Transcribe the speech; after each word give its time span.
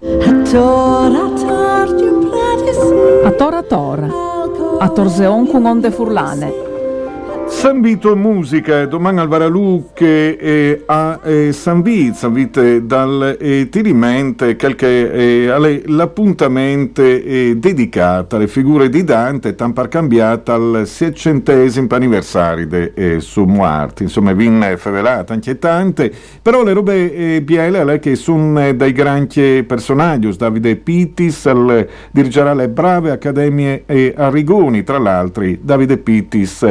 A 0.00 0.06
Tora 3.36 3.62
Tora, 3.64 4.08
a 4.78 4.88
Torseon 4.90 5.48
con 5.48 5.66
onde 5.66 5.90
furlane. 5.90 6.67
San 7.48 7.80
Vito 7.80 8.14
Musica, 8.14 8.86
domani 8.86 9.20
al 9.20 9.26
Varaluc 9.26 10.00
e 10.00 10.82
a 10.86 11.18
eh, 11.22 11.52
San 11.52 11.82
Vito, 11.82 12.14
San 12.14 12.32
Vito 12.32 12.80
dal 12.80 13.36
eh, 13.40 13.68
Tirimente, 13.68 14.54
che 14.54 15.46
eh, 15.46 15.82
l'appuntamento 15.86 17.02
eh, 17.02 17.54
dedicato 17.56 18.36
alle 18.36 18.48
figure 18.48 18.88
di 18.88 19.02
Dante, 19.02 19.54
tampar 19.54 19.88
cambiata 19.88 20.54
al 20.54 20.82
600 20.86 21.94
anniversario 21.94 22.66
di 22.66 22.92
eh, 22.94 23.20
suo 23.20 23.46
morte, 23.46 24.02
insomma, 24.04 24.32
vin 24.32 24.74
fevelata 24.76 25.32
anche 25.32 25.58
tante, 25.58 26.12
però 26.40 26.62
le 26.62 26.72
robe 26.72 27.14
eh, 27.36 27.42
biele 27.42 27.98
che 27.98 28.14
sono 28.14 28.60
eh, 28.64 28.74
dai 28.76 28.92
grandi 28.92 29.64
personaggi, 29.66 30.36
Davide 30.36 30.76
Pittis, 30.76 31.46
al 31.46 31.88
dirigerà 32.10 32.54
le 32.54 32.68
brave 32.68 33.10
accademie 33.10 33.82
eh, 33.86 34.14
a 34.16 34.28
Rigoni, 34.28 34.84
tra 34.84 34.98
l'altro, 34.98 35.44
Davide 35.60 35.96
Pittis 35.96 36.66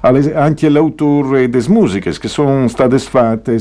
anche 0.00 0.68
l'autore 0.68 1.48
delle 1.48 1.64
musiche 1.68 2.16
che 2.18 2.28
sono 2.28 2.68
state 2.68 2.98
fatte 2.98 3.58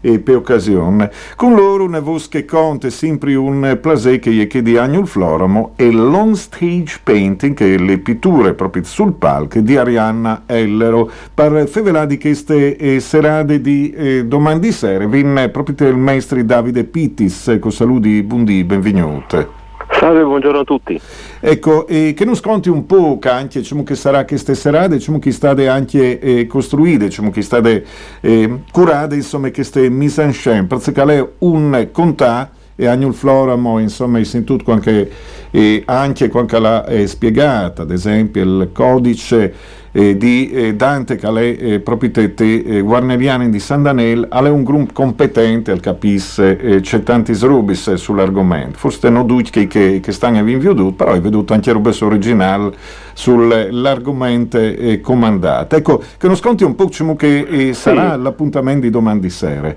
eh, 0.00 0.18
per 0.18 0.36
occasione. 0.36 1.10
Con 1.36 1.54
loro 1.54 1.84
una 1.84 2.00
voce 2.00 2.28
che 2.28 2.44
conta 2.44 2.90
sempre 2.90 3.34
un 3.34 3.78
placer 3.80 4.18
che 4.18 4.30
gli 4.30 4.46
chiede 4.46 4.78
Agnol 4.78 5.06
Floramo 5.06 5.72
e 5.76 5.90
l'on 5.90 6.34
stage 6.36 7.00
painting, 7.02 7.54
che 7.54 7.74
è 7.74 7.78
le 7.78 7.98
pitture 7.98 8.54
proprio 8.54 8.82
sul 8.84 9.14
palco 9.14 9.60
di 9.60 9.76
Arianna 9.76 10.42
Ellero, 10.46 11.10
per 11.32 11.68
fevelare 11.68 12.06
di 12.06 12.18
queste 12.18 12.76
eh, 12.76 13.00
serate 13.00 13.60
di 13.60 13.90
eh, 13.90 14.24
domani 14.24 14.72
sera. 14.72 15.06
Vin 15.06 15.48
proprio 15.52 15.88
il 15.88 15.96
maestro 15.96 16.42
Davide 16.42 16.84
Pittis, 16.84 17.56
con 17.60 17.72
saluti 17.72 18.22
buondì, 18.22 18.64
benvenuti. 18.64 19.63
Salve, 20.04 20.22
buongiorno 20.22 20.58
a 20.58 20.64
tutti. 20.64 21.00
Ecco, 21.40 21.86
eh, 21.86 22.12
che 22.14 22.26
non 22.26 22.36
sconti 22.36 22.68
un 22.68 22.84
po' 22.84 23.18
anche 23.22 23.60
diciamo, 23.60 23.84
che 23.84 23.94
sarà 23.94 24.26
queste 24.26 24.54
serate, 24.54 24.96
diciamo, 24.96 25.18
che 25.18 25.32
state 25.32 25.66
anche 25.66 26.18
eh, 26.18 26.46
costruite, 26.46 27.06
diciamo, 27.06 27.30
che 27.30 27.40
state 27.40 27.82
eh, 28.20 28.58
curate, 28.70 29.14
insomma, 29.14 29.50
queste 29.50 29.88
mise 29.88 30.20
en 30.20 30.34
scène, 30.34 30.66
perché 30.66 30.92
è 30.92 31.26
un 31.38 31.88
contà 31.90 32.50
e 32.76 32.86
Agnul 32.86 33.14
Floramo, 33.14 33.78
insomma, 33.78 34.18
il 34.18 34.26
sentito 34.26 34.70
anche, 34.72 35.10
eh, 35.50 35.82
anche 35.86 36.28
quando 36.28 36.58
l'ha 36.58 36.84
eh, 36.84 37.06
spiegata, 37.06 37.80
ad 37.80 37.90
esempio 37.90 38.42
il 38.42 38.68
codice 38.74 39.54
eh, 39.96 40.16
di 40.16 40.50
eh, 40.50 40.74
Dante 40.74 41.14
che 41.14 41.28
è 41.28 41.56
eh, 41.74 41.78
proprietà 41.78 42.20
eh, 42.20 42.80
guarneriana 42.80 43.46
di 43.46 43.60
San 43.60 43.84
Daniel, 43.84 44.26
è 44.28 44.48
un 44.48 44.64
gruppo 44.64 44.92
competente 44.92 45.70
al 45.70 45.78
capisse, 45.78 46.58
eh, 46.58 46.80
c'è 46.80 47.04
tanti 47.04 47.32
rubis 47.40 47.86
eh, 47.86 47.96
sull'argomento, 47.96 48.76
forse 48.76 49.08
non 49.08 49.24
tutti 49.24 49.50
che, 49.50 49.66
che, 49.68 50.00
che 50.02 50.12
stanno 50.12 50.38
a 50.38 50.42
veduto, 50.42 50.90
però 50.92 51.12
hai 51.12 51.20
veduto 51.20 51.52
anche 51.52 51.70
rubis 51.70 52.00
originale 52.00 52.72
sull'argomento 53.12 54.58
eh, 54.58 55.00
comandato. 55.00 55.76
Ecco, 55.76 56.02
che 56.18 56.26
non 56.26 56.34
sconti 56.34 56.64
un 56.64 56.74
po' 56.74 56.88
che 57.14 57.46
eh, 57.48 57.72
sarà 57.72 58.14
sì. 58.14 58.20
l'appuntamento 58.20 58.80
di 58.80 58.90
domani 58.90 59.20
sera. 59.30 59.72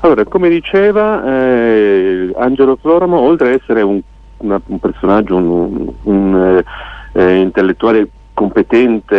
Allora, 0.00 0.24
come 0.24 0.48
diceva 0.48 1.24
eh, 1.24 2.32
Angelo 2.36 2.76
Floramo, 2.80 3.20
oltre 3.20 3.48
ad 3.52 3.60
essere 3.60 3.82
un, 3.82 4.00
una, 4.38 4.60
un 4.66 4.78
personaggio, 4.80 5.36
un, 5.36 5.92
un 6.02 6.64
eh, 7.12 7.34
intellettuale 7.36 8.08
competente, 8.40 9.18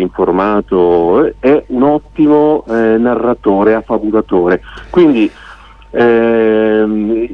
informato, 0.00 1.32
è 1.38 1.62
un 1.68 1.82
ottimo 1.84 2.64
eh, 2.66 2.96
narratore, 2.98 3.74
affabulatore. 3.74 4.60
Quindi 4.90 5.30
ehm, 5.90 7.28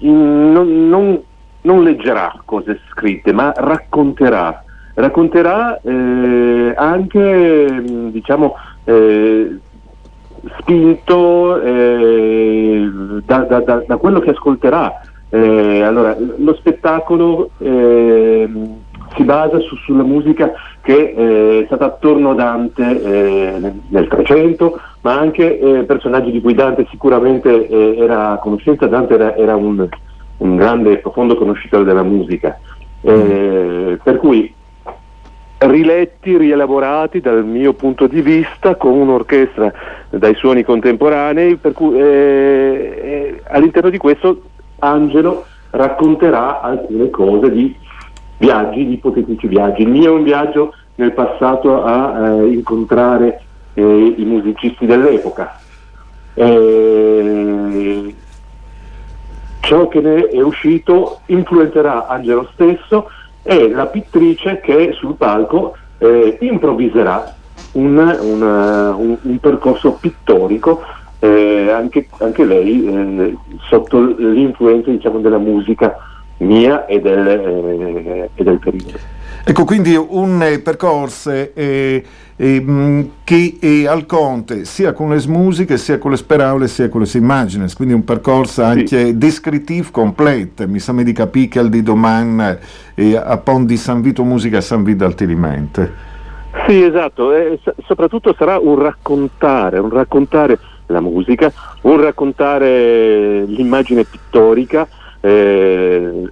non, 0.00 0.88
non, 0.88 1.22
non, 1.62 1.82
leggerà 1.82 2.38
cose 2.44 2.80
scritte, 2.90 3.32
ma 3.32 3.50
racconterà. 3.56 4.62
Racconterà 4.92 5.80
eh, 5.80 6.74
anche, 6.76 7.82
diciamo, 8.10 8.54
eh, 8.84 9.56
spinto 10.58 11.62
eh, 11.62 12.90
da, 13.24 13.38
da, 13.38 13.60
da, 13.60 13.84
da, 13.86 13.96
quello 13.96 14.20
che 14.20 14.30
ascolterà. 14.30 15.00
Eh, 15.30 15.80
allora, 15.80 16.14
lo 16.18 16.54
spettacolo 16.54 17.48
eh, 17.56 18.48
si 19.16 19.24
basa 19.24 19.58
su, 19.60 19.76
sulla 19.76 20.02
musica 20.02 20.52
che 20.82 21.14
eh, 21.16 21.62
è 21.62 21.64
stata 21.66 21.86
attorno 21.86 22.30
a 22.30 22.34
Dante 22.34 23.02
eh, 23.02 23.72
nel 23.88 24.08
300, 24.08 24.80
ma 25.02 25.18
anche 25.18 25.58
eh, 25.58 25.84
personaggi 25.84 26.30
di 26.30 26.40
cui 26.40 26.54
Dante 26.54 26.86
sicuramente 26.90 27.68
era 27.96 28.32
a 28.32 28.38
conoscenza. 28.38 28.86
Dante 28.86 29.14
era, 29.14 29.36
era 29.36 29.56
un, 29.56 29.88
un, 30.38 30.56
grande 30.56 30.92
e 30.92 30.96
profondo 30.98 31.36
conoscitore 31.36 31.84
della 31.84 32.02
musica. 32.02 32.58
Mm. 33.06 33.94
Per 34.02 34.16
cui 34.16 34.54
riletti, 35.66 36.36
rielaborati 36.36 37.20
dal 37.20 37.44
mio 37.44 37.72
punto 37.74 38.06
di 38.06 38.20
vista 38.20 38.76
con 38.76 38.92
un'orchestra 38.92 39.72
dai 40.10 40.34
suoni 40.34 40.62
contemporanei, 40.62 41.58
cui 41.72 41.98
eh, 41.98 42.02
eh, 42.02 43.42
all'interno 43.48 43.90
di 43.90 43.98
questo 43.98 44.42
Angelo 44.80 45.44
racconterà 45.70 46.60
alcune 46.60 47.10
cose 47.10 47.50
di 47.50 47.74
viaggi, 48.38 48.92
ipotetici 48.92 49.46
viaggi. 49.46 49.82
Il 49.82 49.88
mio 49.88 50.14
è 50.14 50.18
un 50.18 50.22
viaggio 50.22 50.74
nel 50.96 51.12
passato 51.12 51.84
a 51.84 52.28
eh, 52.28 52.46
incontrare 52.48 53.40
eh, 53.74 54.14
i 54.16 54.24
musicisti 54.24 54.86
dell'epoca. 54.86 55.58
Eh, 56.34 58.14
ciò 59.60 59.88
che 59.88 60.00
ne 60.00 60.26
è 60.26 60.40
uscito 60.40 61.20
influenzerà 61.26 62.06
Angelo 62.06 62.48
stesso 62.52 63.08
e 63.42 63.70
la 63.70 63.86
pittrice 63.86 64.60
che 64.60 64.92
sul 64.92 65.14
palco 65.16 65.76
eh, 65.98 66.38
improvviserà 66.40 67.34
un, 67.72 67.96
un, 67.96 68.42
un, 68.42 69.16
un, 69.20 69.38
percorso 69.38 69.92
pittorico, 69.92 70.82
eh, 71.18 71.70
anche, 71.70 72.08
anche, 72.18 72.44
lei 72.44 72.86
eh, 72.86 73.36
sotto 73.68 74.00
l'influenza 74.00 74.90
diciamo, 74.90 75.18
della 75.20 75.38
musica 75.38 75.96
mia 76.38 76.86
e 76.86 77.00
del, 77.00 77.26
eh, 77.26 78.30
e 78.34 78.42
del 78.42 78.58
periodo. 78.58 78.98
Ecco, 79.46 79.64
quindi 79.64 79.94
un 79.94 80.42
eh, 80.42 80.58
percorso 80.60 81.30
eh, 81.30 81.52
eh, 82.36 83.10
che 83.24 83.56
è 83.60 83.86
al 83.86 84.06
conte 84.06 84.64
sia 84.64 84.92
con 84.94 85.10
le 85.10 85.22
musiche, 85.26 85.76
sia 85.76 85.98
con 85.98 86.12
le 86.12 86.18
parole, 86.26 86.66
sia 86.66 86.88
con 86.88 87.02
le 87.02 87.08
immagini, 87.12 87.70
quindi 87.74 87.92
un 87.92 88.04
percorso 88.04 88.62
anche 88.62 89.06
sì. 89.06 89.18
descrittivo 89.18 89.88
completo, 89.90 90.66
mi 90.66 90.78
sembra 90.78 91.04
di 91.04 91.12
capire 91.12 91.48
che 91.48 91.58
al 91.58 91.68
di 91.68 91.82
domani 91.82 92.56
eh, 92.94 93.16
a 93.16 93.36
Pon 93.36 93.66
di 93.66 93.76
San 93.76 94.00
Vito 94.00 94.24
Musica 94.24 94.56
e 94.56 94.62
San 94.62 94.82
Vito 94.82 95.04
Altirimente. 95.04 96.12
Sì, 96.66 96.82
esatto, 96.82 97.34
e 97.34 97.58
soprattutto 97.84 98.34
sarà 98.38 98.58
un 98.58 98.80
raccontare, 98.80 99.78
un 99.78 99.90
raccontare 99.90 100.58
la 100.86 101.00
musica, 101.00 101.52
un 101.82 102.00
raccontare 102.00 103.44
l'immagine 103.44 104.04
pittorica, 104.04 104.88
eh, 105.24 106.28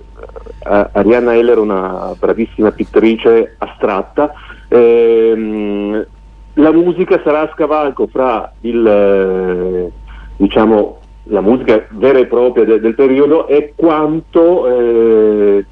Arianna 0.65 1.35
Heller 1.35 1.59
una 1.59 2.15
bravissima 2.19 2.71
pittrice 2.73 3.55
astratta. 3.59 4.33
Ehm, 4.69 6.07
la 6.55 6.73
musica 6.73 7.21
sarà 7.25 7.41
a 7.41 7.51
scavalco 7.55 8.07
fra 8.09 8.53
il, 8.61 8.87
eh, 8.87 9.91
diciamo, 10.37 10.99
la 11.25 11.41
musica 11.41 11.87
vera 11.91 12.19
e 12.19 12.27
propria 12.27 12.65
de- 12.65 12.81
del 12.81 12.95
periodo 12.95 13.47
e 13.47 13.73
quanto 13.75 14.67
eh, 14.67 15.65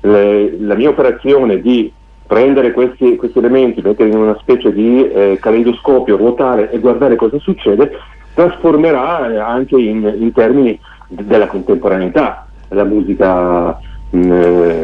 le, 0.00 0.56
la 0.58 0.74
mia 0.74 0.88
operazione 0.88 1.60
di 1.60 1.92
prendere 2.26 2.72
questi, 2.72 3.16
questi, 3.16 3.38
elementi, 3.38 3.82
mettere 3.82 4.08
in 4.08 4.16
una 4.16 4.38
specie 4.40 4.72
di 4.72 5.06
eh, 5.06 5.38
caleidoscopio, 5.38 6.16
ruotare 6.16 6.70
e 6.70 6.78
guardare 6.78 7.16
cosa 7.16 7.38
succede, 7.38 7.90
trasformerà 8.32 9.30
eh, 9.30 9.36
anche 9.36 9.76
in, 9.78 10.10
in 10.18 10.32
termini 10.32 10.80
della 11.08 11.46
contemporaneità 11.46 12.46
la 12.72 12.84
musica 12.84 13.78
mh, 14.10 14.18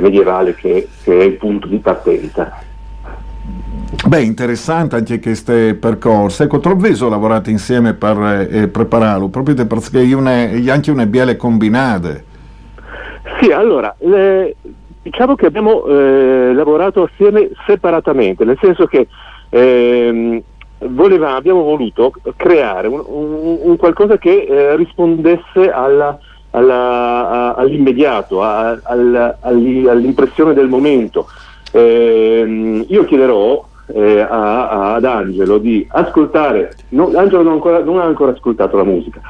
medievale 0.01 0.55
che, 0.55 0.89
che, 1.03 1.19
è 1.19 1.23
il 1.25 1.35
punto 1.35 1.67
di 1.67 1.79
partenza. 1.79 2.63
Beh, 4.07 4.23
interessante 4.23 4.97
anche 4.97 5.19
questo 5.19 5.53
percorso. 5.81 6.43
Ecco, 6.43 6.61
Trovveso 6.61 7.09
lavorate 7.09 7.51
insieme 7.51 7.95
per 7.95 8.49
eh, 8.51 8.69
prepararlo, 8.69 9.29
proprio 9.29 9.55
perché 9.67 10.03
è, 10.03 10.13
una, 10.13 10.49
è 10.49 10.71
anche 10.71 10.91
una 10.91 11.07
biele 11.07 11.37
combinate. 11.37 12.25
Sì, 13.41 13.51
allora, 13.51 13.95
le, 13.99 14.57
diciamo 15.03 15.35
che 15.35 15.47
abbiamo 15.47 15.85
eh, 15.87 16.53
lavorato 16.53 17.05
assieme 17.05 17.51
separatamente, 17.67 18.45
nel 18.45 18.59
senso 18.61 18.87
che 18.87 19.09
ehm, 19.49 20.43
voleva, 20.87 21.35
abbiamo 21.35 21.63
voluto 21.63 22.13
creare 22.37 22.89
un, 22.89 23.03
un, 23.05 23.59
un 23.63 23.77
qualcosa 23.77 24.19
che 24.19 24.47
eh, 24.49 24.77
rispondesse 24.77 25.71
alla, 25.71 26.19
alla, 26.59 27.29
a, 27.29 27.55
all'immediato, 27.55 28.43
a, 28.43 28.79
al, 28.83 29.37
all'impressione 29.41 30.55
del 30.55 30.69
momento. 30.69 31.29
Eh, 31.71 32.85
io 32.87 33.05
chiederò 33.05 33.67
eh, 33.87 34.21
a, 34.21 34.95
ad 34.95 35.05
Angelo 35.05 35.59
di 35.59 35.87
ascoltare, 35.91 36.75
no, 36.91 37.11
Angelo 37.15 37.43
non, 37.43 37.55
ancora, 37.55 37.83
non, 37.83 37.99
ha 37.99 38.05
ancora 38.05 38.33
ascoltato 38.33 38.77
la 38.77 38.85
musica, 38.85 39.21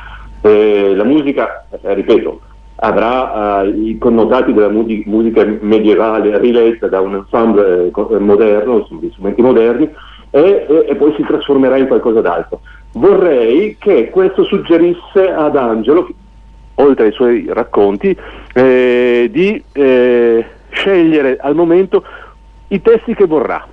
eh, 0.40 0.94
la 0.94 1.04
musica, 1.04 1.66
eh, 1.80 1.94
ripeto, 1.94 2.40
avrà 2.80 3.62
uh, 3.62 3.66
i 3.66 3.98
connotati 3.98 4.52
della 4.52 4.68
mu- 4.68 5.02
musica 5.06 5.44
medievale 5.60 6.38
riletta 6.38 6.86
da 6.86 7.00
un 7.00 7.14
ensemble 7.14 7.90
eh, 7.90 8.18
moderno, 8.18 8.86
di 9.00 9.10
strumenti 9.10 9.42
moderni, 9.42 9.90
e, 10.30 10.66
e, 10.68 10.86
e, 10.88 10.94
poi 10.94 11.12
si 11.16 11.24
trasformerà 11.24 11.76
in 11.76 11.88
qualcosa 11.88 12.20
d'altro. 12.20 12.60
Vorrei 12.92 13.76
che 13.78 14.10
questo 14.10 14.44
suggerisse 14.44 15.30
ad 15.30 15.56
Angelo, 15.56 16.08
oltre 16.80 17.06
ai 17.06 17.12
suoi 17.12 17.46
racconti, 17.48 18.16
eh, 18.54 19.28
di 19.30 19.62
eh, 19.72 20.46
scegliere 20.70 21.36
al 21.40 21.54
momento 21.54 22.04
i 22.68 22.80
testi 22.82 23.14
che 23.14 23.26
vorrà, 23.26 23.66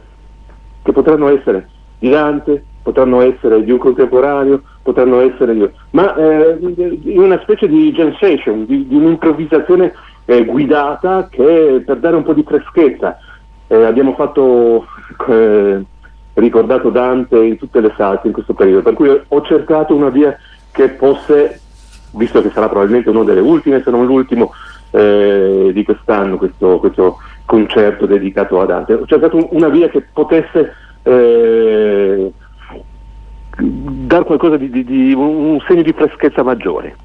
che 0.83 0.91
potranno 0.91 1.29
essere 1.29 1.69
di 1.99 2.09
Dante, 2.09 2.63
potranno 2.81 3.21
essere 3.21 3.63
di 3.63 3.71
un 3.71 3.79
contemporaneo, 3.79 4.61
potranno 4.83 5.19
essere 5.21 5.55
di... 5.55 5.67
ma 5.91 6.15
eh, 6.15 6.57
in 6.59 7.19
una 7.19 7.39
specie 7.41 7.67
di 7.67 7.95
session, 8.19 8.65
di, 8.65 8.87
di 8.87 8.95
un'improvvisazione 8.95 9.91
eh, 10.25 10.45
guidata 10.45 11.27
che 11.29 11.81
per 11.85 11.97
dare 11.97 12.15
un 12.15 12.23
po' 12.23 12.33
di 12.33 12.43
freschezza. 12.43 13.17
Eh, 13.67 13.83
abbiamo 13.83 14.13
fatto, 14.13 14.85
eh, 15.27 15.83
ricordato 16.33 16.89
Dante 16.89 17.37
in 17.43 17.57
tutte 17.57 17.81
le 17.81 17.91
salse 17.97 18.27
in 18.27 18.33
questo 18.33 18.53
periodo, 18.53 18.83
per 18.83 18.93
cui 18.93 19.09
ho 19.09 19.41
cercato 19.41 19.95
una 19.95 20.09
via 20.09 20.37
che 20.71 20.89
fosse, 20.89 21.61
visto 22.11 22.41
che 22.41 22.51
sarà 22.51 22.67
probabilmente 22.67 23.09
una 23.09 23.23
delle 23.23 23.39
ultime, 23.39 23.81
se 23.83 23.91
non 23.91 24.05
l'ultimo 24.05 24.53
eh, 24.91 25.71
di 25.73 25.83
quest'anno, 25.83 26.37
questo, 26.37 26.79
questo, 26.79 27.17
concerto 27.45 28.07
dedicato 28.07 28.59
a 28.59 28.65
Dante, 28.65 28.93
ho 28.93 29.05
cercato 29.05 29.47
una 29.51 29.69
via 29.69 29.87
che 29.87 30.01
potesse 30.01 30.73
eh, 31.03 32.31
dar 33.57 34.23
qualcosa 34.23 34.57
di, 34.57 34.69
di, 34.69 34.83
di 34.83 35.13
un 35.13 35.59
segno 35.67 35.83
di 35.83 35.93
freschezza 35.93 36.41
maggiore. 36.41 36.95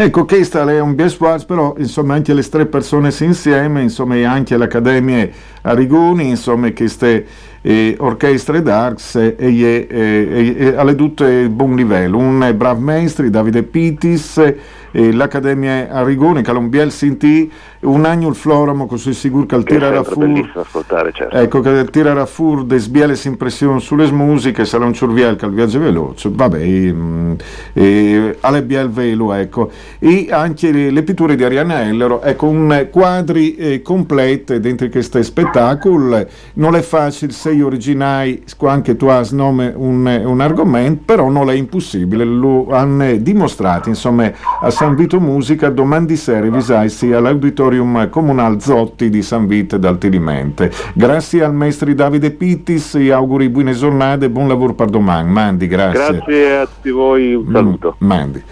Ecco, 0.00 0.24
questa 0.26 0.62
è 0.70 0.78
un 0.78 0.94
biasquaz, 0.94 1.44
però 1.44 1.74
insomma 1.76 2.14
anche 2.14 2.32
le 2.32 2.48
tre 2.48 2.66
persone 2.66 3.12
insieme, 3.18 3.82
insomma 3.82 4.14
anche 4.30 4.56
l'Accademia 4.56 5.28
Arigoni, 5.62 6.28
insomma 6.28 6.72
queste 6.72 7.26
eh, 7.62 7.96
orchestre 7.98 8.62
d'Arcs 8.62 9.16
e, 9.16 9.36
e, 9.38 9.86
e, 9.90 10.56
e 10.58 10.76
alle 10.76 10.94
tutte 10.94 11.48
buon 11.48 11.74
livello. 11.74 12.18
Un 12.18 12.52
bravo 12.56 12.80
maestro, 12.80 13.28
Davide 13.28 13.62
Pitis, 13.62 14.54
l'Accademia 14.92 15.88
Arrigoni, 15.90 16.42
Calombiel 16.42 16.90
Sinti, 16.90 17.50
un 17.80 18.04
anno 18.04 18.28
il 18.28 18.34
Floramo, 18.34 18.86
così 18.86 19.12
sicuro 19.12 19.46
che 19.46 19.56
il 19.56 19.64
tirerà 19.64 20.02
fuori. 20.02 20.50
Certo. 21.12 21.36
Ecco, 21.36 21.60
che 21.60 21.68
il 21.68 21.90
tirerà 21.90 22.26
fuori 22.26 22.66
des 22.66 22.88
biele 22.88 23.18
impressioni 23.24 23.80
sulle 23.80 24.10
musiche, 24.10 24.64
sarà 24.64 24.84
un 24.84 24.92
ciurviel 24.92 25.36
che 25.36 25.46
il 25.46 25.52
viaggio 25.52 25.78
veloce, 25.78 26.30
vabbè, 26.32 26.66
mm, 26.66 27.32
eh, 27.74 28.36
alle 28.40 28.62
biel 28.62 28.90
velo, 28.90 29.32
ecco. 29.32 29.70
E 29.98 30.28
anche 30.30 30.72
le, 30.72 30.90
le, 30.90 31.02
pitture 31.02 31.36
di 31.36 31.44
Arianna 31.44 31.82
Ellero, 31.84 32.22
ecco, 32.22 32.46
un 32.46 32.88
quadri 32.90 33.54
eh, 33.54 33.82
complete 33.82 34.60
dentro 34.60 34.88
questo 34.88 35.22
spettacolo, 35.22 36.26
non 36.54 36.74
è 36.74 36.80
facile, 36.80 37.32
sei 37.32 37.62
originali, 37.62 38.42
anche 38.62 38.96
tu 38.96 39.06
hai 39.06 39.26
nome 39.30 39.72
un, 39.74 40.22
un 40.24 40.40
argomento, 40.40 41.02
però 41.04 41.28
non 41.28 41.50
è 41.50 41.54
impossibile, 41.54 42.24
lo 42.24 42.68
hanno 42.70 43.16
dimostrato, 43.16 43.88
insomma, 43.88 44.30
a 44.60 44.70
San 44.70 44.94
Vito 44.94 45.20
Musica 45.20 45.70
domani 45.70 46.16
sera 46.16 46.48
visarsi 46.48 47.12
all'Auditorium 47.68 48.08
Comunal 48.08 48.60
Zotti 48.60 49.10
di 49.10 49.22
San 49.22 49.46
Vito 49.46 49.76
dal 49.76 49.98
Tilimente. 49.98 50.70
Grazie 50.94 51.44
al 51.44 51.54
maestro 51.54 51.92
Davide 51.94 52.30
Pittis 52.30 52.94
auguri 53.12 53.48
buone 53.48 53.72
giornate 53.72 54.26
e 54.26 54.30
buon 54.30 54.48
lavoro 54.48 54.74
per 54.74 54.88
domani. 54.88 55.30
Mandi, 55.30 55.66
grazie. 55.66 56.16
Grazie 56.16 56.56
a 56.56 56.66
tutti 56.66 56.90
voi, 56.90 57.34
un 57.34 57.50
saluto. 57.52 57.96
Mm, 58.02 58.06
mandi. 58.06 58.42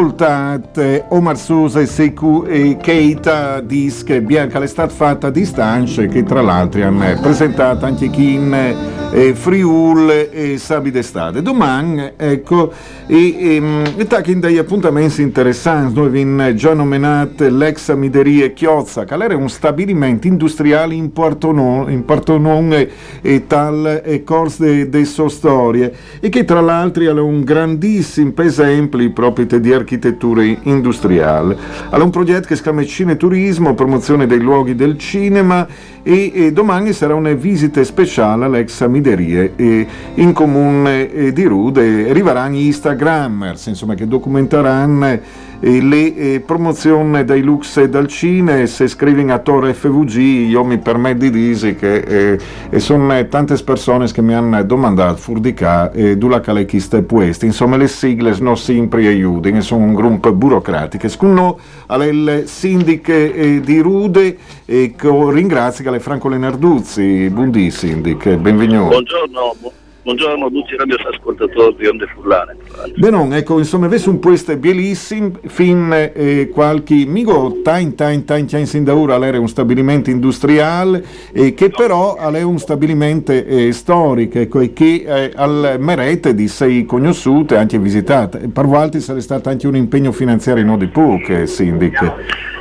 Ascoltate 0.00 1.04
Omar 1.08 1.36
Sosa 1.36 1.80
e 1.80 1.86
Sekou 1.86 2.46
e 2.46 2.78
Keita 2.80 3.60
disc 3.60 4.10
Bianca 4.20 4.58
l'estate 4.58 4.94
fatta 4.94 5.26
a 5.26 5.30
distanza 5.30 6.06
che 6.06 6.22
tra 6.22 6.40
l'altro 6.40 6.82
hanno 6.82 7.20
presentato 7.20 7.84
anche 7.84 8.08
chi 8.08 8.34
in 8.34 8.89
eh, 9.12 9.34
Friul 9.34 10.28
e 10.30 10.58
Sabi 10.58 10.90
d'estate. 10.90 11.42
Domani, 11.42 12.12
ecco, 12.16 12.72
e, 13.06 13.36
e, 13.38 13.62
e 13.96 14.06
tacchi 14.06 14.38
degli 14.38 14.58
appuntamenti 14.58 15.22
interessanti, 15.22 15.94
noi 15.98 16.06
abbiamo 16.06 16.54
già 16.54 16.74
nominato 16.74 17.48
l'ex 17.48 17.88
Amiderie 17.88 18.52
Chiozza, 18.52 19.04
che 19.04 19.14
era 19.14 19.36
un 19.36 19.48
stabilimento 19.48 20.26
industriale 20.26 20.94
in 20.94 21.12
Porto 21.12 21.50
Non, 21.52 21.90
in 21.90 22.72
e, 22.72 22.90
e 23.20 23.46
tal 23.46 24.02
e 24.04 24.22
corso 24.22 24.62
delle 24.62 25.04
sue 25.04 25.28
storie, 25.28 25.92
e 26.20 26.28
che 26.28 26.44
tra 26.44 26.60
l'altro 26.60 27.02
è 27.02 27.10
un 27.10 27.42
grandissimo 27.42 28.32
esempio 28.36 29.10
proprio 29.12 29.46
di 29.46 29.72
architettura 29.72 30.42
industriale. 30.42 31.56
È 31.90 31.96
un 31.96 32.10
progetto 32.10 32.46
che 32.46 32.56
si 32.56 32.62
chiama 32.62 32.84
Cineturismo, 32.84 33.74
promozione 33.74 34.26
dei 34.26 34.40
luoghi 34.40 34.74
del 34.74 34.96
cinema, 34.98 35.66
e, 36.02 36.32
e 36.32 36.52
domani 36.52 36.92
sarà 36.92 37.14
una 37.14 37.32
visita 37.32 37.82
speciale 37.84 38.44
all'ex 38.44 38.80
Amiderie 38.80 38.99
e 39.56 39.86
in 40.14 40.32
comune 40.32 41.32
di 41.32 41.44
Rude 41.44 42.10
arriveranno 42.10 42.56
gli 42.56 42.66
Instagrammers 42.66 43.66
insomma, 43.66 43.94
che 43.94 44.06
documenteranno 44.06 45.20
le 45.60 46.14
eh, 46.14 46.40
promozioni 46.40 47.22
dai 47.24 47.42
Lux 47.42 47.76
e 47.76 47.88
dal 47.88 48.06
Cine 48.06 48.66
se 48.66 48.88
scrivi 48.88 49.30
a 49.30 49.38
Torre 49.38 49.74
FVG 49.74 50.16
io 50.48 50.64
mi 50.64 50.78
permetto 50.78 51.28
di 51.28 51.30
dire 51.30 51.74
che 51.74 52.38
eh, 52.70 52.80
sono 52.80 53.28
tante 53.28 53.56
persone 53.62 54.10
che 54.10 54.22
mi 54.22 54.32
hanno 54.32 54.62
domandato 54.64 55.16
furdica 55.16 55.92
eh, 55.92 56.16
dove 56.16 56.42
le 56.46 56.64
chiste 56.64 57.04
queste 57.04 57.44
insomma 57.44 57.76
le 57.76 57.88
sigle 57.88 58.34
non 58.40 58.56
sempre 58.56 59.06
aiutano 59.06 59.60
sono 59.60 59.84
un 59.84 59.94
gruppo 59.94 60.32
burocratico. 60.32 61.08
Secondo 61.08 61.58
alle 61.86 62.46
sindiche 62.46 63.34
eh, 63.34 63.60
di 63.60 63.80
Rude 63.80 64.36
e 64.64 64.94
ringrazio 64.98 65.90
le 65.90 66.00
Franco 66.00 66.28
Lenarduzzi 66.28 67.28
buondì 67.30 67.70
sindic 67.70 68.34
benvenuto 68.36 68.88
buongiorno 68.88 69.79
Buongiorno 70.02 70.46
a 70.46 70.48
tutti 70.48 70.72
i 70.72 70.76
radioascoltatori 70.78 71.76
di 71.76 71.86
Onde 71.86 72.06
Furlane. 72.06 72.56
Bene, 72.96 73.36
ecco, 73.36 73.58
insomma, 73.58 73.84
avessi 73.84 74.08
un 74.08 74.18
puesto 74.18 74.56
bellissimo, 74.56 75.32
fin 75.46 75.92
eh, 76.14 76.48
qualche 76.50 77.04
migo 77.06 77.60
tain 77.62 77.94
tain 77.94 78.24
tain 78.24 78.46
tain 78.46 78.66
sin 78.66 78.84
da 78.84 78.94
ora 78.94 79.22
era 79.26 79.38
un 79.38 79.48
stabilimento 79.48 80.08
industriale 80.08 81.04
eh, 81.32 81.52
che 81.52 81.68
però 81.68 82.16
è 82.16 82.42
un 82.42 82.58
stabilimento 82.58 83.32
eh, 83.32 83.72
storico 83.72 84.38
ecco, 84.38 84.60
e 84.60 84.72
che 84.72 85.04
eh, 85.06 85.32
al 85.34 85.76
merete 85.78 86.34
di 86.34 86.48
sei 86.48 86.86
conosciute 86.86 87.56
e 87.56 87.58
anche 87.58 87.78
visitate. 87.78 88.48
Per 88.48 88.64
volte 88.64 89.00
sarebbe 89.00 89.22
stato 89.22 89.50
anche 89.50 89.66
un 89.66 89.76
impegno 89.76 90.12
finanziario 90.12 90.64
non 90.64 90.78
di 90.78 90.86
poco, 90.86 91.44
Sindic. 91.44 92.58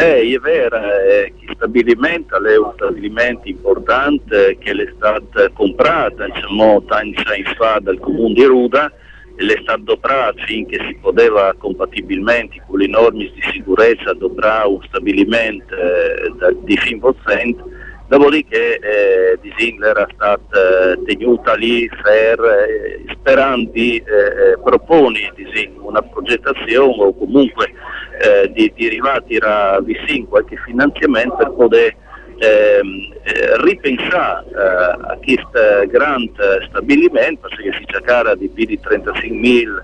Eh, 0.00 0.34
è 0.34 0.38
vero, 0.38 0.76
eh, 0.76 1.32
il 1.40 1.52
stabilimento 1.54 2.42
è 2.42 2.56
un 2.56 2.72
stabilimento 2.74 3.46
importante 3.48 4.56
che 4.58 4.70
è 4.70 4.92
stato 4.96 5.50
comprato 5.52 6.24
diciamo, 6.24 6.82
tanti 6.84 7.22
anni 7.26 7.44
fa 7.54 7.78
dal 7.82 7.98
comune 7.98 8.32
di 8.32 8.44
Ruda 8.44 8.90
e 9.36 9.44
è 9.44 9.58
stato 9.60 9.82
doprato 9.82 10.42
finché 10.46 10.78
si 10.88 10.96
poteva 11.02 11.54
compatibilmente 11.58 12.62
con 12.66 12.78
le 12.78 12.86
norme 12.86 13.30
di 13.34 13.42
sicurezza 13.52 14.14
doprare 14.14 14.68
un 14.68 14.82
stabilimento 14.84 15.74
eh, 15.74 16.56
di 16.62 16.76
fin 16.78 16.98
potente 16.98 17.62
dopodiché 18.10 18.80
eh, 18.80 19.38
Disingler 19.40 19.90
era 19.96 20.08
stata 20.12 20.40
eh, 20.50 21.04
tenuta 21.04 21.54
lì 21.54 21.88
per, 22.02 22.40
eh, 22.40 23.04
sperando 23.12 23.70
di 23.70 23.98
eh, 23.98 24.50
eh 24.50 24.58
proporre 24.58 25.32
una 25.78 26.02
progettazione 26.02 27.02
o 27.04 27.14
comunque 27.14 27.72
eh, 28.20 28.50
di, 28.52 28.72
di 28.74 28.86
arrivare 28.86 29.22
a 29.42 29.80
vicino 29.80 30.26
qualche 30.26 30.56
finanziamento 30.64 31.36
per 31.36 31.52
poter 31.52 31.96
ehm, 32.38 33.14
eh, 33.22 33.62
ripensare 33.62 34.44
a 34.56 35.16
questo 35.22 35.86
grande 35.86 36.66
stabilimento 36.68 37.46
perché 37.46 37.78
si 37.78 37.84
cerca 37.86 38.34
di 38.34 38.48
più 38.48 38.64
di 38.66 38.80
35.000 38.82 39.82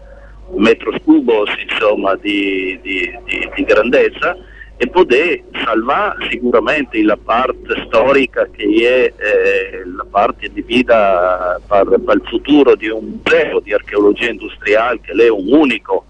metri 0.56 1.00
cubi 1.04 1.32
insomma, 1.68 2.16
di, 2.16 2.76
di, 2.82 3.18
di 3.54 3.64
grandezza 3.64 4.36
e 4.78 4.88
poter 4.88 5.42
salvare 5.64 6.28
sicuramente 6.30 7.02
la 7.02 7.16
parte 7.16 7.82
storica 7.86 8.46
che 8.50 8.64
è 8.64 9.12
eh, 9.22 9.82
la 9.86 10.04
parte 10.10 10.50
di 10.52 10.60
vita 10.60 11.58
per, 11.66 11.98
per, 12.04 12.16
il 12.16 12.28
futuro 12.28 12.74
di 12.74 12.88
un 12.88 13.20
museo 13.22 13.60
di 13.60 13.72
archeologia 13.72 14.28
industriale 14.28 15.00
che 15.00 15.12
è 15.12 15.30
un 15.30 15.50
unico 15.50 16.04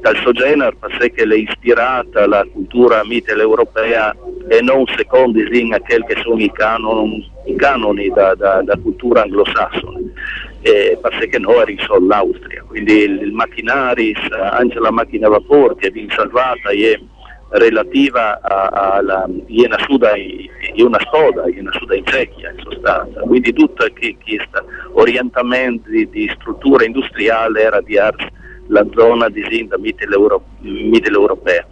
dal 0.00 0.16
suo 0.16 0.32
genere 0.32 0.74
perché 0.76 1.22
è 1.22 1.34
ispirata 1.34 2.22
alla 2.22 2.46
cultura 2.50 3.04
mitteleuropea 3.04 4.16
e 4.48 4.62
non 4.62 4.86
secondo 4.96 5.40
a 5.40 5.44
quelli 5.80 6.06
che 6.06 6.20
sono 6.22 6.40
i 6.40 6.50
canoni, 6.52 7.30
i 7.44 7.56
canoni 7.56 8.08
da, 8.08 8.34
da, 8.34 8.62
da, 8.62 8.78
cultura 8.78 9.22
anglosassone. 9.22 10.12
Eh, 10.62 10.98
perché 11.00 11.38
noi 11.38 11.78
solo 11.86 12.06
l'Austria 12.06 12.64
quindi 12.66 13.02
il, 13.02 13.22
il 13.22 13.32
macchinaris 13.32 14.18
anche 14.32 14.80
la 14.80 14.90
macchina 14.90 15.28
a 15.28 15.30
vapore 15.30 15.76
che 15.76 15.90
viene 15.90 16.12
salvata 16.12 16.70
è 16.70 16.98
relativa 17.50 18.40
alla 18.42 19.26
Iena 19.46 19.78
Suda 19.78 20.12
una 20.76 20.98
stoda, 21.00 21.46
Iena 21.48 21.72
Suda 21.72 21.94
in 21.94 22.04
Cecchia 22.04 22.50
in 22.50 22.62
sostanza, 22.62 23.20
quindi 23.20 23.52
tutto 23.52 23.86
questo 23.94 24.64
orientamento 24.92 25.88
di, 25.88 26.08
di, 26.10 26.30
struttura 26.38 26.84
industriale 26.84 27.62
era 27.62 27.80
di 27.80 27.96
la 28.70 28.86
zona 28.94 29.28
di 29.30 29.44
Zinda 29.48 29.76
mitteleuropea. 29.78 31.66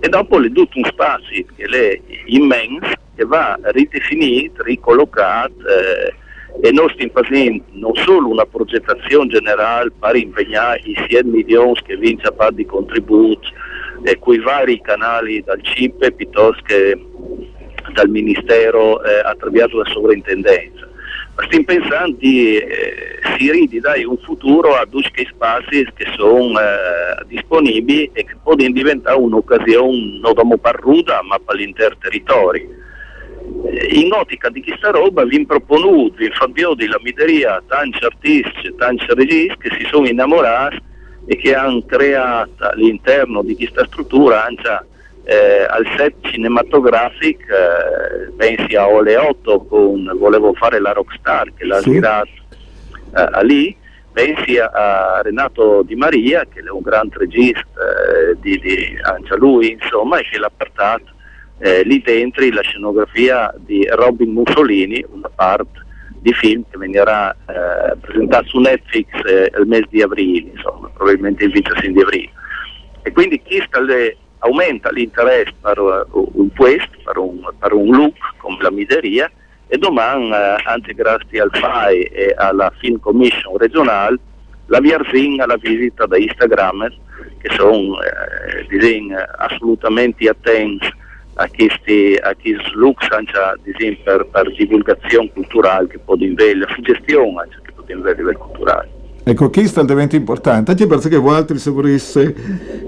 E 0.00 0.08
dopo 0.08 0.38
le 0.38 0.50
tutto 0.52 0.78
un 0.78 0.84
spazio 0.84 1.44
che 1.56 1.64
è 1.64 2.00
immenso 2.26 2.92
che 3.14 3.24
va 3.24 3.58
ridefinito, 3.62 4.62
ricollocato 4.62 5.54
eh, 5.66 6.14
e 6.60 6.72
noi 6.72 6.88
stiamo 6.92 7.12
facendo 7.12 7.64
non 7.72 7.94
solo 7.96 8.28
una 8.28 8.46
progettazione 8.46 9.28
generale 9.28 9.90
per 9.98 10.16
impegnare 10.16 10.80
i 10.84 10.94
100 10.94 11.28
milioni 11.28 11.74
che 11.84 11.96
vince 11.96 12.28
a 12.28 12.32
parte 12.32 12.56
di 12.56 12.66
contributi 12.66 13.48
eh, 14.02 14.18
quei 14.18 14.38
vari 14.38 14.80
canali 14.80 15.42
dal 15.42 15.62
CIPE 15.62 16.12
piuttosto 16.12 16.62
che 16.64 16.98
dal 17.92 18.08
Ministero 18.08 19.02
eh, 19.02 19.20
attraverso 19.24 19.78
la 19.78 19.90
sovrintendenza. 19.90 20.86
Ma 21.36 21.44
stiamo 21.44 21.64
pensando 21.64 22.16
di 22.18 22.56
eh, 22.56 23.20
si 23.38 23.80
dare 23.80 24.04
un 24.04 24.18
futuro 24.18 24.74
a 24.74 24.86
i 24.90 25.28
spazi 25.30 25.86
che 25.94 26.06
sono 26.16 26.58
eh, 26.58 27.24
disponibili 27.26 28.10
e 28.12 28.24
che 28.24 28.36
possono 28.42 28.70
diventare 28.70 29.16
un'occasione 29.16 30.18
non 30.20 30.32
solo 30.34 30.56
per 30.56 30.74
Ruda 30.80 31.22
ma 31.22 31.38
per 31.38 31.56
l'intero 31.56 31.96
territorio. 32.00 32.68
Eh, 33.66 34.00
in 34.00 34.12
ottica 34.12 34.48
di 34.48 34.62
questa 34.62 34.90
roba 34.90 35.24
vi 35.24 35.46
proponuto 35.46 36.22
in 36.22 36.32
Fabio 36.32 36.74
di 36.74 36.86
Lamideria 36.86 37.62
tanti 37.68 38.04
artisti, 38.04 38.74
tanti 38.76 39.06
registi 39.08 39.56
che 39.58 39.76
si 39.78 39.86
sono 39.90 40.08
innamorati 40.08 40.87
e 41.30 41.36
che 41.36 41.54
hanno 41.54 41.84
creato 41.84 42.64
all'interno 42.64 43.42
di 43.42 43.54
questa 43.54 43.84
struttura 43.84 44.46
anche 44.46 44.86
eh, 45.24 45.66
al 45.68 45.86
set 45.94 46.14
cinematografico, 46.22 47.42
eh, 47.42 48.32
pensi 48.34 48.74
a 48.76 48.88
Oleotto 48.88 49.60
con 49.66 50.10
Volevo 50.16 50.54
fare 50.54 50.80
la 50.80 50.92
rockstar 50.92 51.52
che 51.54 51.66
l'ha 51.66 51.80
sì. 51.80 51.90
girato 51.90 52.30
eh, 53.14 53.44
lì, 53.44 53.76
pensi 54.10 54.56
a, 54.56 54.70
a, 54.72 55.20
Renato 55.20 55.82
Di 55.82 55.96
Maria 55.96 56.46
che 56.50 56.60
è 56.60 56.70
un 56.70 56.80
grande 56.80 57.18
regista 57.18 57.60
eh, 57.60 58.36
di, 58.40 58.58
di, 58.58 58.98
anche 59.02 59.36
lui 59.36 59.72
insomma 59.72 60.16
e 60.16 60.22
che 60.22 60.38
l'ha 60.38 60.50
portato 60.56 61.12
eh, 61.58 61.82
lì 61.82 62.00
dentro 62.00 62.42
la 62.50 62.62
scenografia 62.62 63.52
di 63.54 63.86
Robin 63.90 64.32
Mussolini, 64.32 65.04
una 65.10 65.28
parte 65.34 65.84
di 66.20 66.32
film 66.32 66.64
che 66.70 66.78
verrà 66.78 67.30
eh, 67.32 67.96
presentato 68.00 68.48
su 68.48 68.58
Netflix 68.58 69.06
eh, 69.24 69.50
il 69.58 69.66
mese 69.66 69.86
di 69.90 70.02
aprile, 70.02 70.50
insomma, 70.54 70.88
probabilmente 70.88 71.44
il 71.44 71.52
25 71.52 71.92
di 71.92 72.00
aprile. 72.00 72.30
E 73.02 73.12
quindi 73.12 73.40
chi 73.42 73.62
aumenta 74.40 74.90
l'interesse 74.90 75.54
per 75.60 75.78
uh, 75.78 76.30
un 76.34 76.48
questo, 76.54 76.96
per 77.04 77.16
un, 77.16 77.40
per 77.58 77.72
un 77.72 77.94
look 77.94 78.16
come 78.38 78.58
la 78.60 78.70
miseria 78.70 79.30
e 79.66 79.76
domani, 79.76 80.30
eh, 80.30 80.56
anche 80.64 80.94
grazie 80.94 81.40
al 81.40 81.50
FAI 81.52 82.02
e 82.04 82.34
alla 82.36 82.72
Film 82.78 82.98
Commission 83.00 83.56
regionale, 83.56 84.18
la 84.66 84.80
Viarzin 84.80 85.40
alla 85.40 85.56
visita 85.56 86.06
da 86.06 86.16
Instagram 86.16 86.88
che 87.38 87.50
sono 87.54 88.00
eh, 88.00 89.26
assolutamente 89.38 90.28
attenti 90.28 90.90
questi, 91.46 92.18
a 92.20 92.34
questi 92.34 92.72
looks 92.74 93.06
anche 93.10 93.38
per, 94.02 94.26
per 94.30 94.54
divulgazione 94.56 95.30
culturale 95.32 95.86
che 95.86 95.98
può 95.98 96.14
avere, 96.14 96.56
la 96.56 96.66
suggestione 96.74 97.48
che 97.62 97.72
può 97.72 97.84
avere 97.84 98.10
a 98.10 98.14
livello 98.14 98.38
culturale. 98.38 98.96
Ecco, 99.22 99.50
questo 99.50 99.84
diventa 99.84 100.16
importante, 100.16 100.70
anche 100.70 100.86
perché 100.86 101.16
voi 101.16 101.36
altri 101.36 101.58
se 101.58 101.70
volesse 101.70 102.34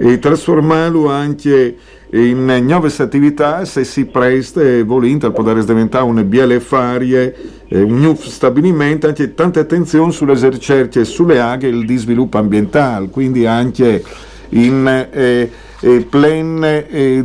eh, 0.00 0.18
trasformarlo 0.18 1.06
anche 1.10 1.76
in 2.12 2.44
nuove 2.62 2.90
attività, 2.96 3.64
se 3.66 3.84
si 3.84 4.06
presta 4.06 4.62
e 4.62 4.82
volente 4.82 5.30
poter 5.32 5.62
diventare 5.62 6.04
una 6.04 6.22
biele 6.22 6.58
farie, 6.58 7.36
eh, 7.68 7.82
un 7.82 8.00
nuovo 8.00 8.22
stabilimento, 8.22 9.06
anche 9.06 9.34
tanta 9.34 9.60
attenzione 9.60 10.12
sulle 10.12 10.34
ricerche 10.48 11.04
sulle 11.04 11.40
aghe 11.40 11.70
di 11.70 11.96
sviluppo 11.96 12.38
ambientale, 12.38 13.10
quindi 13.10 13.44
anche 13.44 14.02
in... 14.48 15.08
Eh, 15.12 15.50
eh, 15.80 16.06
plen 16.08 16.62
eh, 16.62 17.22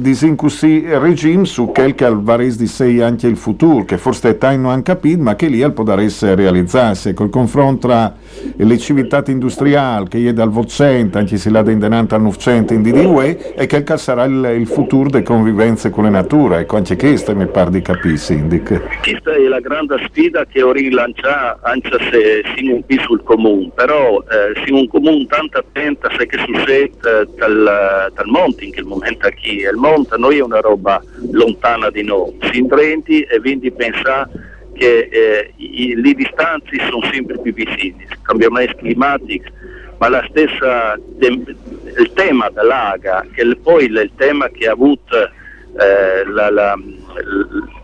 regime 0.99 1.45
su 1.45 1.67
quel 1.67 1.93
che 1.95 2.05
al 2.05 2.21
vares 2.21 2.57
di 2.57 2.67
sei 2.67 3.01
anche 3.01 3.27
il 3.27 3.37
futuro, 3.37 3.83
che 3.83 3.97
forse 3.97 4.37
è 4.37 4.55
non 4.55 4.71
hanno 4.71 4.81
capito, 4.81 5.21
ma 5.21 5.35
che 5.35 5.47
lì 5.47 5.61
al 5.61 5.73
poter 5.73 5.99
essere 5.99 6.35
realizzarsi. 6.35 7.13
Col 7.13 7.29
confronto 7.29 7.87
tra 7.87 8.13
le 8.55 8.77
civiltà 8.77 9.23
industriali 9.27 10.07
che 10.07 10.29
è 10.29 10.33
dal 10.33 10.49
vocente, 10.49 11.17
anche 11.17 11.37
se 11.37 11.49
la 11.49 11.61
dendenante 11.61 12.15
al 12.15 12.21
Novecento 12.21 12.73
in 12.73 12.81
DDUE, 12.81 13.55
e 13.55 13.67
quel 13.67 13.83
che 13.83 13.97
sarà 13.97 14.23
il, 14.23 14.55
il 14.57 14.67
futuro 14.67 15.09
delle 15.09 15.23
convivenze 15.23 15.89
con 15.89 16.03
la 16.03 16.09
natura. 16.09 16.59
Ecco, 16.59 16.77
anche 16.77 16.95
questo 16.95 17.35
mi 17.35 17.47
pare 17.47 17.71
di 17.71 17.81
capire, 17.81 18.17
Sindic. 18.17 19.01
Questa 19.01 19.33
è 19.33 19.41
la 19.47 19.59
grande 19.59 19.97
sfida 20.07 20.45
che 20.45 20.61
ho 20.61 20.71
rilanciato, 20.71 21.59
anche 21.63 21.89
se 22.11 22.41
siamo 22.55 22.81
po' 22.85 23.01
sul 23.05 23.23
comune, 23.23 23.71
però 23.75 24.19
eh, 24.21 24.63
siamo 24.63 24.79
un 24.79 24.87
comune 24.87 25.25
tanto 25.27 25.57
attento 25.59 26.07
a 26.07 26.11
se 26.17 26.25
che 26.25 26.37
succede 26.45 26.91
dal, 27.35 28.11
dal 28.13 28.25
mondo 28.27 28.44
monte 28.45 28.65
in 28.65 28.71
quel 28.71 28.85
momento 28.85 29.29
qui, 29.41 29.57
il 29.57 29.75
monte 29.75 30.17
noi 30.17 30.37
è 30.37 30.41
una 30.41 30.59
roba 30.59 31.01
lontana 31.31 31.89
di 31.89 32.03
noi, 32.03 32.37
si 32.51 32.59
intrenti 32.59 33.21
e 33.21 33.39
quindi 33.39 33.71
pensare 33.71 34.29
che 34.73 35.09
eh, 35.11 35.53
i, 35.55 35.95
le 35.95 36.13
distanze 36.13 36.77
sono 36.89 37.03
sempre 37.11 37.39
più 37.39 37.53
vicine, 37.53 38.05
cambiamenti 38.21 38.75
climatici, 38.75 39.51
ma 39.97 40.09
la 40.09 40.25
stessa 40.29 40.99
tem- 41.19 41.55
il 41.97 42.11
tema 42.13 42.49
dell'aga, 42.49 43.25
che 43.33 43.55
poi 43.61 43.85
è 43.85 44.01
il 44.01 44.11
tema 44.15 44.49
che 44.49 44.67
ha 44.67 44.73
avuto 44.73 45.15
eh, 45.17 46.25
la, 46.27 46.49
la, 46.49 46.77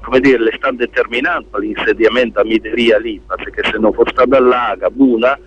come 0.02 0.20
dire, 0.20 0.40
le 0.40 0.54
sta 0.58 0.72
determinando 0.72 1.58
l'insediamento 1.58 2.42
a 2.42 2.44
Mideria 2.44 3.00
lì, 3.00 3.22
perché 3.26 3.62
se 3.72 3.78
non 3.78 3.94
fosse 3.94 4.12
stata 4.12 4.40
l'aga 4.40 4.90
buona 4.90 5.40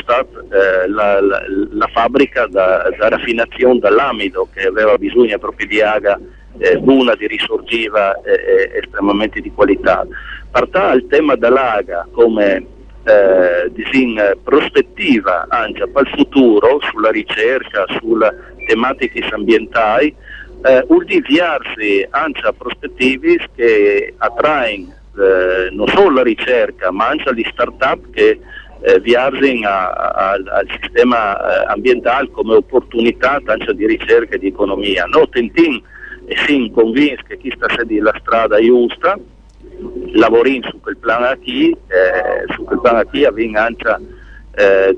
stata 0.00 0.40
eh, 0.50 0.88
la, 0.88 1.20
la, 1.20 1.42
la, 1.70 1.86
fabbrica 1.88 2.46
da, 2.46 2.88
da 2.96 3.08
raffinazione 3.08 3.78
dell'amido 3.78 4.48
che 4.52 4.66
aveva 4.66 4.96
bisogno 4.96 5.38
proprio 5.38 5.66
di 5.66 5.80
aga 5.80 6.18
eh, 6.58 6.78
buona, 6.78 7.14
di 7.14 7.26
risorgiva 7.26 8.20
e 8.22 8.32
eh, 8.32 8.78
estremamente 8.82 9.40
di 9.40 9.52
qualità. 9.52 10.06
Partà 10.50 10.92
il 10.92 11.06
tema 11.06 11.34
dell'aga 11.36 12.06
come 12.12 12.66
eh, 13.04 14.36
prospettiva 14.42 15.46
anche 15.48 15.86
per 15.88 16.06
il 16.06 16.14
futuro 16.14 16.78
sulla 16.90 17.10
ricerca, 17.10 17.84
sulle 17.98 18.54
tematiche 18.66 19.26
ambientali, 19.32 20.14
eh, 20.64 20.84
ultiviarsi 20.88 22.06
anche 22.10 22.46
a 22.46 22.52
prospettive 22.52 23.48
che 23.54 24.14
attraen 24.16 25.00
eh, 25.18 25.68
non 25.72 25.88
solo 25.88 26.10
la 26.16 26.22
ricerca 26.22 26.90
ma 26.90 27.08
anche 27.08 27.34
gli 27.34 27.46
start-up 27.50 28.10
che 28.12 28.38
eh, 28.82 29.00
viaggiano 29.00 29.68
al 29.68 30.66
sistema 30.80 31.36
eh, 31.36 31.72
ambientale 31.72 32.30
come 32.30 32.54
opportunità 32.54 33.40
anche 33.44 33.74
di 33.74 33.86
ricerca 33.86 34.34
e 34.34 34.38
di 34.38 34.48
economia. 34.48 35.04
Noi 35.04 35.28
tentiamo 35.30 35.80
e 36.26 36.36
siamo 36.46 36.70
convinti 36.70 37.22
che 37.28 37.38
questa 37.38 37.66
sia 37.68 38.02
la 38.02 38.14
strada 38.20 38.60
giusta, 38.60 39.18
lavoriamo 40.12 40.68
su 40.70 40.80
quel 40.80 40.96
piano 40.96 41.36
qui, 41.42 41.70
eh, 41.70 42.52
su 42.54 42.64
quel 42.64 42.80
piano 42.80 43.04
qui 43.04 43.24
abbiamo 43.24 43.58
anche 43.58 43.96
eh, 44.54 44.96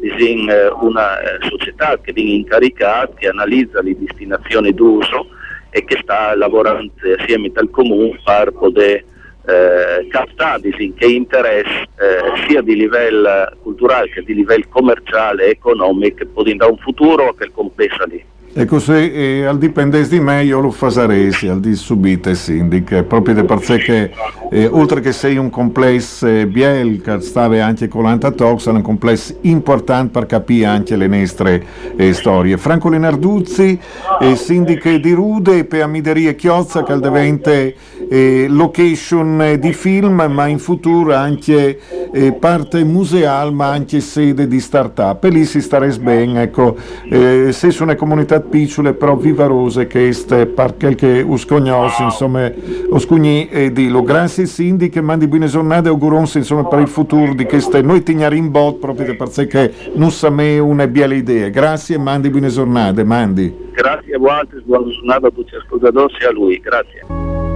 una 0.81 1.21
eh, 1.21 1.39
società 1.49 1.99
che 2.01 2.13
viene 2.13 2.31
incaricata, 2.31 3.15
che 3.17 3.29
analizza 3.29 3.83
le 3.83 3.97
destinazioni 3.99 4.73
d'uso 4.73 5.29
e 5.71 5.85
che 5.85 5.99
sta 6.03 6.35
lavorando 6.37 6.93
assieme 7.19 7.51
al 7.55 7.71
comune 7.71 8.19
per 8.25 8.53
poter 8.53 9.05
eh, 9.47 10.07
captare 10.09 10.71
che 10.71 11.07
interesse 11.07 11.87
eh, 11.99 12.47
sia 12.49 12.63
di 12.63 12.77
livello 12.77 13.51
culturale 13.63 14.09
che 14.09 14.23
di 14.23 14.35
livello 14.35 14.65
commerciale 14.69 15.47
e 15.47 15.51
economico 15.51 16.25
può 16.33 16.43
dare 16.43 16.71
un 16.71 16.79
futuro 16.79 17.29
a 17.29 17.35
quel 17.35 17.53
complesso 17.53 18.05
lì. 18.05 18.25
E 18.57 18.67
così 18.67 19.13
eh, 19.13 19.47
al 19.47 19.59
dipendesse 19.59 20.11
di 20.11 20.21
me 20.21 20.45
io 20.45 20.61
lo 20.61 20.71
farei, 20.71 21.33
al 21.49 21.59
di 21.59 21.75
subite 21.75 22.37
sindic, 22.37 23.03
proprio 23.03 23.45
perché 23.45 24.13
eh, 24.49 24.67
oltre 24.67 25.01
che 25.01 25.11
sei 25.11 25.37
un 25.37 25.51
complesso 25.51 26.29
eh, 26.29 26.49
che 27.03 27.21
stava 27.21 27.65
anche 27.65 27.89
con 27.89 28.05
l'antatox, 28.05 28.69
è 28.69 28.71
un 28.71 28.83
complesso 28.83 29.35
importante 29.41 30.11
per 30.13 30.27
capire 30.27 30.67
anche 30.67 30.95
le 30.95 31.09
nostre 31.09 31.65
eh, 31.97 32.13
storie. 32.13 32.57
Franco 32.57 32.89
Lenarduzzi, 32.91 33.77
eh, 34.21 34.37
sindic 34.37 34.89
di 35.01 35.11
Rude, 35.11 35.65
per 35.65 35.83
Amideria 35.83 36.35
Chiozza, 36.35 36.85
che 36.85 37.01
diventa 37.01 37.51
eh, 37.51 38.47
location 38.49 39.57
di 39.59 39.73
film, 39.73 40.23
ma 40.31 40.47
in 40.47 40.61
futuro 40.61 41.13
anche 41.13 41.81
eh, 42.13 42.33
parte 42.33 42.85
museale, 42.85 43.51
ma 43.51 43.71
anche 43.71 43.99
sede 43.99 44.47
di 44.47 44.61
start-up. 44.61 45.25
E 45.25 45.31
lì 45.31 45.45
si 45.45 45.61
starebbe 45.61 45.99
bene, 45.99 46.43
ecco, 46.43 46.77
eh, 47.11 47.49
se 47.51 47.75
una 47.81 47.97
comunità 47.97 48.43
piccole 48.45 48.95
però 48.95 49.17
vivarose 49.17 49.87
che 49.87 50.09
este 50.09 50.47
per 50.47 50.75
che 50.77 51.25
uscognos 51.27 51.99
insomma 51.99 52.51
oscugni 52.91 53.49
e 53.49 53.73
di 53.73 53.89
lo 53.89 54.03
grazie 54.03 54.47
Cindy 54.47 54.89
che 54.89 55.01
mandi 55.01 55.27
buone 55.27 55.47
giornate 55.47 55.89
augurons 55.89 56.35
insomma 56.35 56.65
per 56.65 56.81
il 56.81 56.89
futuro 56.89 57.35
di 57.35 57.45
queste 57.45 57.83
noi 57.83 58.03
tignare 58.03 58.37
in 58.37 58.51
bot 58.51 58.79
proprio 58.79 59.17
per 59.17 59.29
che 59.47 59.73
non 59.95 60.11
sa 60.11 60.31
me 60.31 60.59
una 60.59 60.87
bella 60.87 61.15
idea. 61.15 61.49
Grazie 61.49 61.97
e 61.97 61.99
mandi 61.99 62.31
buone 62.31 62.49
giornate 62.49 63.05
mandi. 63.05 63.55
Grazie 63.73 64.15
a 64.15 64.19
voi 64.19 64.63
buona 64.65 64.91
giornata 64.91 65.27
a 65.27 65.31
tutti 65.31 65.51
gli 65.53 65.57
ascoltatori 65.57 66.15
e 66.21 66.27
a 66.27 66.31
lui. 66.31 66.61
Grazie 66.61 67.54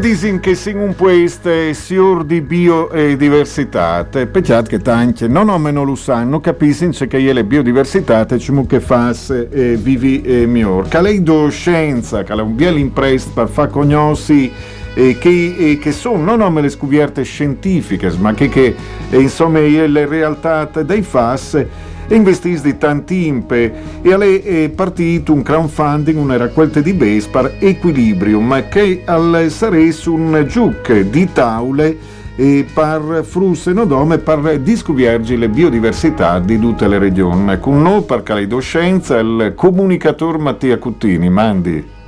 disin 0.00 0.40
che 0.40 0.54
sin 0.54 0.78
un 0.78 0.96
queste 0.96 1.74
siur 1.74 2.24
di 2.24 2.40
biodiversità. 2.40 4.04
Pecciat 4.04 4.66
che 4.66 4.78
tanti 4.78 5.28
non 5.28 5.50
o 5.50 5.58
meno 5.58 5.84
lo 5.84 5.94
sanno, 5.94 6.40
capiscono 6.40 6.92
che 7.06 7.32
le 7.32 7.44
biodiversità 7.44 8.26
ci 8.38 8.52
che 8.66 8.80
fa 8.80 9.14
eh, 9.50 9.76
vivi 9.76 10.22
eh, 10.22 10.46
miglior. 10.46 10.88
Caleido 10.88 11.50
scienza, 11.50 12.22
che 12.22 12.32
è 12.32 12.40
un 12.40 12.56
bel 12.56 12.78
impresto 12.78 13.30
per 13.34 13.48
far 13.48 13.68
conosci 13.68 14.50
eh, 14.94 15.18
che, 15.18 15.54
eh, 15.58 15.78
che, 15.78 15.92
sono 15.92 16.24
non 16.24 16.40
come 16.40 16.62
le 16.62 16.70
scovierte 16.70 17.22
scientifiche, 17.22 18.10
ma 18.18 18.32
che, 18.32 18.48
che 18.48 18.74
insomma 19.10 19.60
le 19.60 20.06
realtà 20.06 20.64
dei 20.82 21.02
FAS 21.02 21.64
investiti 22.14 22.60
di 22.62 22.78
tanti 22.78 23.26
impe 23.26 23.72
e 24.02 24.42
è 24.42 24.68
partito 24.70 25.32
un 25.32 25.42
crowdfunding, 25.42 26.18
una 26.18 26.36
raccolta 26.36 26.80
di 26.80 26.92
base 26.92 27.28
per 27.30 27.56
Equilibrium 27.58 28.68
che 28.68 29.02
al 29.04 29.46
sarebbe 29.48 29.94
un 30.06 30.44
giuc 30.48 30.92
di 31.00 31.32
taule 31.32 31.96
e 32.36 32.66
per 32.72 33.22
Frus 33.24 33.66
e 33.66 33.72
Nodome 33.72 34.18
per 34.18 34.58
discoviergi 34.60 35.36
le 35.36 35.48
biodiversità 35.48 36.38
di 36.38 36.58
tutte 36.58 36.88
le 36.88 36.98
regioni. 36.98 37.58
Con 37.60 37.82
noi 37.82 38.02
per 38.02 38.22
Caleidoscienza 38.22 39.18
il 39.18 39.52
comunicatore 39.54 40.38
Mattia 40.38 40.78
Cuttini. 40.78 41.28
Mandi. 41.28 41.98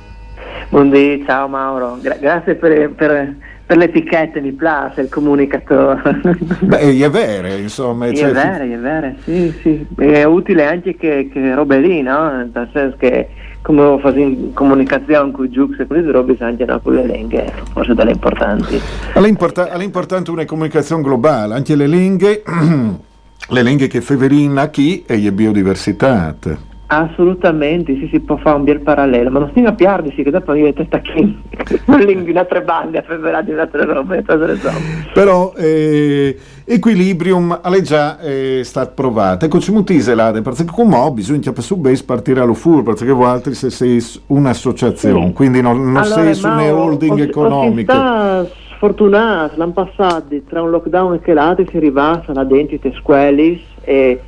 Buondì, 0.69 1.23
ciao 1.25 1.47
Mauro, 1.47 1.99
Gra- 2.01 2.17
grazie 2.19 2.55
per, 2.55 2.89
per 2.95 3.35
per 3.65 3.77
le 3.77 3.85
etichette 3.85 4.41
mi 4.41 4.51
piace 4.51 5.01
il 5.01 5.09
comunicatore. 5.09 6.19
Beh, 6.59 6.99
è 6.99 7.09
vero, 7.09 7.47
insomma. 7.47 8.07
È 8.07 8.13
cioè, 8.13 8.31
vero, 8.31 8.63
è 8.63 8.77
vero, 8.77 9.13
sì, 9.23 9.53
sì. 9.61 9.85
È 9.97 10.23
utile 10.23 10.65
anche 10.65 10.95
che, 10.95 11.29
che 11.31 11.55
robe 11.55 11.79
lì, 11.79 12.01
no? 12.01 12.29
Nel 12.29 12.69
senso 12.71 12.97
che 12.97 13.29
come 13.63 13.97
in 14.15 14.53
comunicazione 14.53 15.31
con 15.31 15.45
i 15.45 15.49
Jux 15.49 15.79
e 15.79 15.87
quelle 15.87 16.11
robe 16.11 16.35
anche 16.39 16.65
no, 16.65 16.79
con 16.81 16.95
le 16.95 17.05
lingue, 17.05 17.51
forse 17.71 17.93
delle 17.93 18.11
importanti. 18.11 18.79
È, 19.13 19.19
import- 19.19 19.69
è 19.69 19.81
importante 19.81 20.29
una 20.31 20.45
comunicazione 20.45 21.01
globale, 21.01 21.55
anche 21.55 21.75
le 21.75 21.87
lingue, 21.87 22.43
le 23.49 23.63
lingue 23.63 23.87
che 23.87 24.01
Feverina 24.01 24.69
chi 24.69 25.03
e 25.07 25.17
le 25.17 25.31
biodiversità. 25.31 26.35
Assolutamente, 26.87 27.95
sì, 27.97 28.07
si 28.11 28.19
può 28.19 28.37
fare 28.37 28.57
un 28.57 28.65
bel 28.65 28.81
parallelo, 28.81 29.31
ma 29.31 29.39
non 29.39 29.49
stiamo 29.49 29.69
a 29.69 29.73
piardi, 29.73 30.13
sì, 30.15 30.21
che 30.21 30.29
dopo 30.29 30.53
io 30.53 30.71
testa 30.73 31.01
qui, 31.01 31.21
in 32.29 32.37
altre 32.37 32.61
bande, 32.61 32.99
a 32.99 33.01
febbraio 33.01 33.51
in 33.51 33.59
altre 33.59 33.85
robe, 33.85 34.23
Però 35.13 35.53
eh, 35.55 36.37
Equilibrium 36.65 37.61
è 37.61 37.81
già 37.81 38.19
eh, 38.19 38.61
stato 38.63 38.91
provato, 38.93 39.45
ecco 39.45 39.59
ci 39.59 39.71
mutise 39.71 40.13
là, 40.13 40.31
perché 40.31 40.65
come 40.65 41.11
bisogna 41.11 41.51
per 41.51 41.63
su 41.63 41.77
base 41.77 42.03
partire 42.03 42.41
all'UFUR, 42.41 42.83
perché 42.83 43.11
voi 43.11 43.25
altri 43.27 43.55
se 43.55 43.69
sei 43.71 44.03
un'associazione, 44.27 45.27
sì. 45.27 45.33
quindi 45.33 45.61
non, 45.61 45.77
non 45.77 45.97
allora, 45.97 46.21
sei 46.21 46.33
su 46.35 46.45
una 46.45 46.73
holding 46.73 47.19
ho, 47.19 47.23
economica. 47.23 48.41
Ho 48.41 48.49
sfortunato, 48.75 49.53
l'anno 49.55 49.71
passato, 49.71 50.35
tra 50.47 50.61
un 50.61 50.69
lockdown 50.69 51.21
e 51.23 51.33
l'altro 51.33 51.65
si 51.69 51.77
arriva 51.77 52.21
alla 52.25 52.43
dentite 52.43 52.93
squelis 52.93 53.61
e 53.81 54.19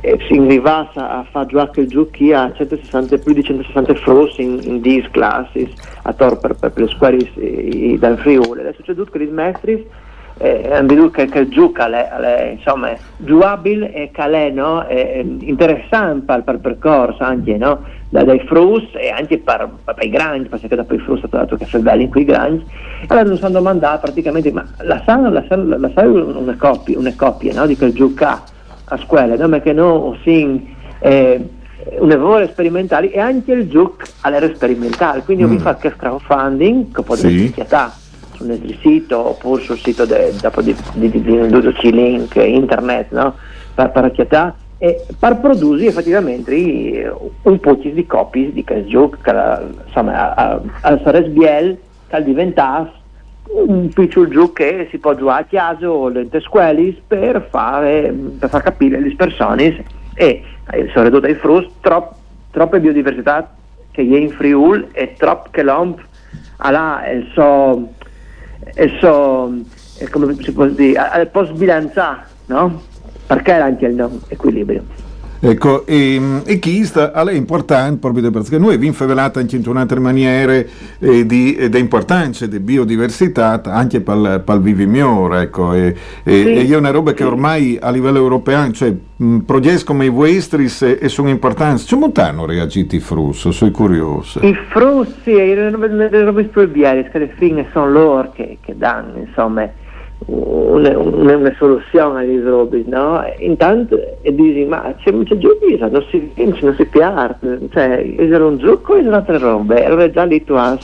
si 0.00 0.38
arrivasse 0.38 0.98
a 0.98 1.26
fare 1.30 1.46
giocare 1.46 1.80
il 1.82 1.88
giochi 1.88 2.32
a 2.32 2.52
160, 2.52 3.18
più 3.18 3.32
di 3.32 3.42
160 3.42 3.94
frus 3.94 4.38
in, 4.38 4.60
in 4.62 4.80
10 4.80 5.10
classi 5.10 5.68
a 6.02 6.12
tor 6.12 6.38
per, 6.38 6.54
per, 6.54 6.72
per 6.72 6.82
le 6.84 6.88
scuole 6.88 7.98
dal 7.98 8.18
Friuli. 8.18 8.60
Adesso 8.60 8.82
c'è 8.82 8.94
tutto 8.94 9.10
che 9.10 9.22
i 9.24 9.26
maestri 9.26 9.86
eh, 10.40 10.72
hanno 10.72 10.86
detto 10.86 11.10
che, 11.10 11.26
che 11.26 11.40
il 11.40 11.48
gioco 11.48 11.82
è, 11.84 12.50
insomma, 12.56 12.92
giocabile 13.16 13.92
e 13.92 14.10
che 14.12 14.50
no? 14.50 14.82
è 14.86 15.24
interessante 15.40 16.24
per, 16.24 16.42
per 16.44 16.54
il 16.54 16.60
percorso 16.60 17.24
anche 17.24 17.56
no? 17.56 17.82
da, 18.08 18.22
dai 18.22 18.38
frus 18.46 18.84
e 18.94 19.10
anche 19.10 19.38
per, 19.38 19.68
per, 19.84 19.94
per 19.94 20.04
i 20.04 20.10
grandi, 20.10 20.48
perché 20.48 20.74
dopo 20.74 20.94
i 20.94 20.98
frus 20.98 21.22
è 21.22 21.26
stato 21.26 21.56
che 21.56 21.64
fa 21.64 21.78
belli 21.78 22.04
in 22.04 22.10
quei 22.10 22.24
grandi. 22.24 22.64
Allora 23.08 23.28
mi 23.28 23.36
sono 23.36 23.50
domandato 23.50 24.02
praticamente, 24.02 24.52
ma 24.52 24.64
la 24.82 25.02
sanno, 25.04 25.28
la 25.30 25.44
sanno, 25.48 25.76
la 25.76 25.90
sanno 25.92 26.38
una 26.38 26.56
coppia, 26.56 26.96
una 26.96 27.14
coppia 27.16 27.52
no? 27.54 27.66
di 27.66 27.76
quel 27.76 27.92
gioco 27.92 28.56
a 28.88 28.96
scuola, 28.98 29.36
no? 29.36 29.48
perché 29.48 29.72
no, 29.72 30.16
sin, 30.22 30.74
eh, 31.00 31.48
un'evore 31.98 32.48
sperimentali 32.48 33.10
e 33.10 33.20
anche 33.20 33.52
il 33.52 33.68
gioco 33.68 34.04
all'era 34.22 34.52
sperimentale. 34.54 35.22
Quindi 35.22 35.44
mm. 35.44 35.54
ho 35.54 35.58
fatto 35.58 35.88
che 35.88 35.96
crowdfunding 35.96 36.94
che 36.94 37.02
può 37.02 37.14
sì. 37.14 37.52
essere 37.56 37.90
sul 38.34 38.46
nostro 38.46 38.74
sito 38.80 39.28
oppure 39.30 39.62
sul 39.62 39.78
sito 39.78 40.04
di, 40.04 41.90
link 41.90 42.36
internet 42.36 43.10
no? 43.10 43.34
per, 43.74 43.90
per 43.90 44.12
chiatà 44.12 44.54
e 44.78 45.04
per 45.18 45.38
produrre 45.40 45.86
effettivamente 45.86 47.12
un 47.42 47.58
po' 47.58 47.74
di 47.74 48.06
copie 48.06 48.52
di 48.52 48.62
questo 48.62 48.88
gioco 48.88 49.16
che 49.20 49.34
insomma 49.86 50.34
al 50.34 51.00
SRSBL 51.04 51.76
che 52.06 52.22
diventasse 52.22 52.97
un 53.50 53.88
piccolo 53.88 54.28
gioco 54.28 54.52
che 54.52 54.88
si 54.90 54.98
può 54.98 55.14
giocare 55.14 55.42
a 55.42 55.46
chiaso 55.46 56.08
nelle 56.08 56.40
scuole 56.40 57.00
per, 57.06 57.46
fare, 57.50 58.14
per 58.38 58.48
far 58.48 58.62
capire 58.62 58.96
alle 58.96 59.14
persone 59.14 59.84
e 60.14 60.42
eh, 60.70 60.90
ridotto 60.94 61.26
ai 61.26 61.34
frust 61.34 61.70
trop, 61.80 62.14
troppe 62.50 62.80
biodiversità 62.80 63.54
che 63.90 64.02
è 64.02 64.16
in 64.16 64.30
Friul 64.30 64.88
e 64.92 65.14
troppo 65.16 65.48
che 65.50 65.62
l'OMP 65.62 66.00
ha 66.58 67.10
il 67.10 67.28
suo, 67.32 67.88
il 68.76 68.96
suo 68.98 69.52
come 70.10 70.34
si 70.40 70.52
può 70.52 70.66
dire, 70.66 70.98
al 70.98 71.28
post 71.28 71.52
bilanciare, 71.52 72.26
no? 72.46 72.82
Perché 73.26 73.52
anche 73.52 73.86
il 73.86 73.94
no 73.94 74.20
equilibrio. 74.28 74.84
Ecco, 75.40 75.86
e, 75.86 76.20
e 76.44 76.58
questa 76.58 77.12
è 77.12 77.32
importante 77.32 77.98
proprio 77.98 78.28
perché 78.32 78.58
noi 78.58 78.74
abbiamo 78.74 78.96
rivelato 78.98 79.38
anche 79.38 79.54
in 79.54 79.62
un'altra 79.66 80.00
maniera 80.00 80.52
eh, 80.52 81.26
di, 81.26 81.54
eh, 81.54 81.68
di 81.68 81.78
importanza 81.78 82.46
di 82.46 82.58
biodiversità 82.58 83.62
anche 83.62 84.00
per 84.00 84.42
il 84.44 84.60
vivimiore, 84.60 85.42
ecco, 85.42 85.74
e, 85.74 85.94
e, 86.24 86.42
sì. 86.42 86.54
e, 86.54 86.66
è 86.66 86.76
una 86.76 86.90
roba 86.90 87.12
che 87.12 87.22
ormai 87.22 87.78
a 87.80 87.90
livello 87.90 88.18
europeo, 88.18 88.72
cioè 88.72 88.92
progetti 89.46 89.84
come 89.84 90.06
i 90.06 90.08
vostri 90.08 90.66
e, 90.80 90.98
e 91.00 91.08
sono 91.08 91.28
importanti, 91.28 91.84
come 91.88 92.10
hanno 92.16 92.44
reagito 92.44 92.96
i 92.96 93.00
frussi? 93.00 93.52
Sono 93.52 93.70
curioso. 93.70 94.40
I 94.44 94.56
frussi, 94.70 95.32
le 95.32 95.70
robe 96.24 96.44
proibite, 96.44 97.10
che 97.12 97.18
le 97.18 97.32
fine 97.36 97.68
sono 97.72 97.88
loro 97.88 98.32
che, 98.32 98.58
che 98.60 98.76
danno, 98.76 99.18
insomma 99.18 99.70
una, 100.26 101.54
soluzione 101.56 102.20
agli 102.20 102.40
robe, 102.40 102.82
no? 102.86 103.22
Intanto 103.38 103.98
e 104.20 104.34
dici, 104.34 104.64
ma 104.64 104.94
c'è 104.98 105.12
mucha 105.12 105.36
gioia, 105.38 105.86
non 105.88 106.04
si 106.10 106.30
vince, 106.34 106.64
non 106.64 106.74
si 106.74 106.84
pierde, 106.86 107.60
cioè, 107.70 108.14
era 108.16 108.44
un 108.44 108.58
gioco 108.58 108.96
e 108.96 109.06
un'altra 109.06 109.38
roba, 109.38 109.84
allora 109.84 110.10
già 110.10 110.24
lì 110.24 110.42
tu 110.44 110.54
hai, 110.54 110.78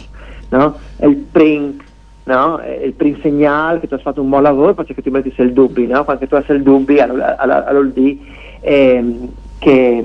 no? 0.51 0.77
il 1.03 1.17
print, 1.31 1.83
no? 2.25 2.61
il 2.83 2.93
print 2.93 3.21
segnale 3.21 3.81
che 3.81 3.89
tu 3.89 3.95
hai 3.95 4.01
fatto 4.01 4.23
un 4.23 4.31
buon 4.31 4.43
lavoro 4.43 4.75
perché 4.75 4.95
ti 5.03 5.11
metti 5.11 5.33
il 5.37 5.53
dubbi, 5.53 5.87
no? 5.87 6.05
Quando 6.05 6.27
tu 6.27 6.35
hai 6.37 6.45
il 6.49 6.63
dubbi, 6.63 7.01
allora, 7.01 7.37
allora, 7.37 7.67
allora 7.67 7.91
lì 7.93 8.21
ehm, 8.61 9.29
che, 9.59 10.05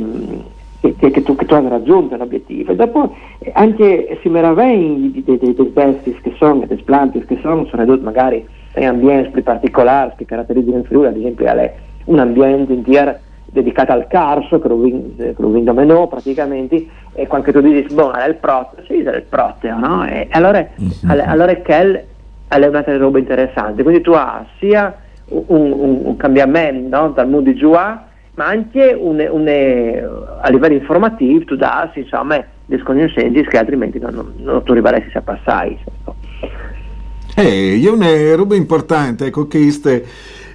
che, 0.82 1.12
che, 1.12 1.24
tu, 1.24 1.36
che 1.36 1.46
tu 1.46 1.54
hai 1.54 1.68
raggiunto 1.68 2.18
l'obiettivo. 2.18 2.72
E 2.72 2.76
dopo 2.76 3.16
anche 3.54 4.18
si 4.22 4.30
meraviglia 4.30 5.22
dei, 5.24 5.38
dei, 5.38 5.54
dei 5.54 5.66
bestis 5.66 6.20
che 6.22 6.34
sono, 6.38 6.66
dei 6.66 6.82
plantis 6.84 7.26
che 7.26 7.38
sono, 7.42 7.66
sono 7.66 7.84
ridotti 7.84 8.04
magari 8.04 8.46
in 8.76 8.88
ambienti 8.88 9.42
particolari 9.42 10.14
che 10.18 10.26
caratterizzano 10.26 10.78
il 10.78 10.86
Friuli, 10.86 11.08
ad 11.08 11.18
esempio 11.18 11.46
è 11.48 11.74
un 12.06 12.20
ambiente 12.20 12.74
intero 12.74 13.18
dedicato 13.46 13.92
al 13.92 14.08
carso, 14.08 14.60
che 14.60 14.68
lo 14.68 15.50
vinto 15.50 15.74
meno 15.74 16.08
praticamente, 16.08 16.86
e 17.14 17.28
quando 17.28 17.52
tu 17.52 17.62
dici, 17.62 17.94
boh, 17.94 18.12
è 18.12 18.28
il 18.28 18.36
proteo, 18.36 18.84
sì, 18.86 19.02
è 19.02 19.16
il 19.16 19.24
proteo, 19.24 19.78
no? 19.78 20.06
E 20.06 20.28
allora, 20.32 20.66
mm-hmm. 20.80 21.28
allora 21.28 21.56
quel 21.58 22.06
è 22.48 22.66
un'altra 22.66 22.98
roba 22.98 23.20
interessante, 23.20 23.84
quindi 23.84 24.02
tu 24.02 24.12
hai 24.12 24.44
sia 24.60 24.96
un, 25.30 25.72
un, 25.72 26.00
un 26.04 26.18
cambiamento 26.18 26.96
no? 26.96 27.10
dal 27.10 27.30
mondo 27.30 27.52
di 27.52 27.56
Giua, 27.56 28.06
ma 28.36 28.46
anche 28.46 28.96
un, 28.98 29.26
un, 29.30 30.40
a 30.42 30.50
livello 30.50 30.76
informativo 30.76 31.44
tu 31.44 31.56
dai, 31.56 31.90
insomma, 31.94 32.44
delle 32.66 32.84
conoscenze 32.84 33.42
che 33.42 33.58
altrimenti 33.58 34.00
non, 34.00 34.14
non, 34.14 34.34
non 34.38 34.64
tu 34.64 34.72
arriveresti 34.72 35.18
a 35.18 35.22
passare. 35.22 35.78
Eh, 37.42 37.82
è 37.82 37.90
una 37.90 38.36
roba 38.36 38.54
importante, 38.58 39.28
ecco, 39.28 39.48
che 39.48 39.72
ste, 39.72 40.06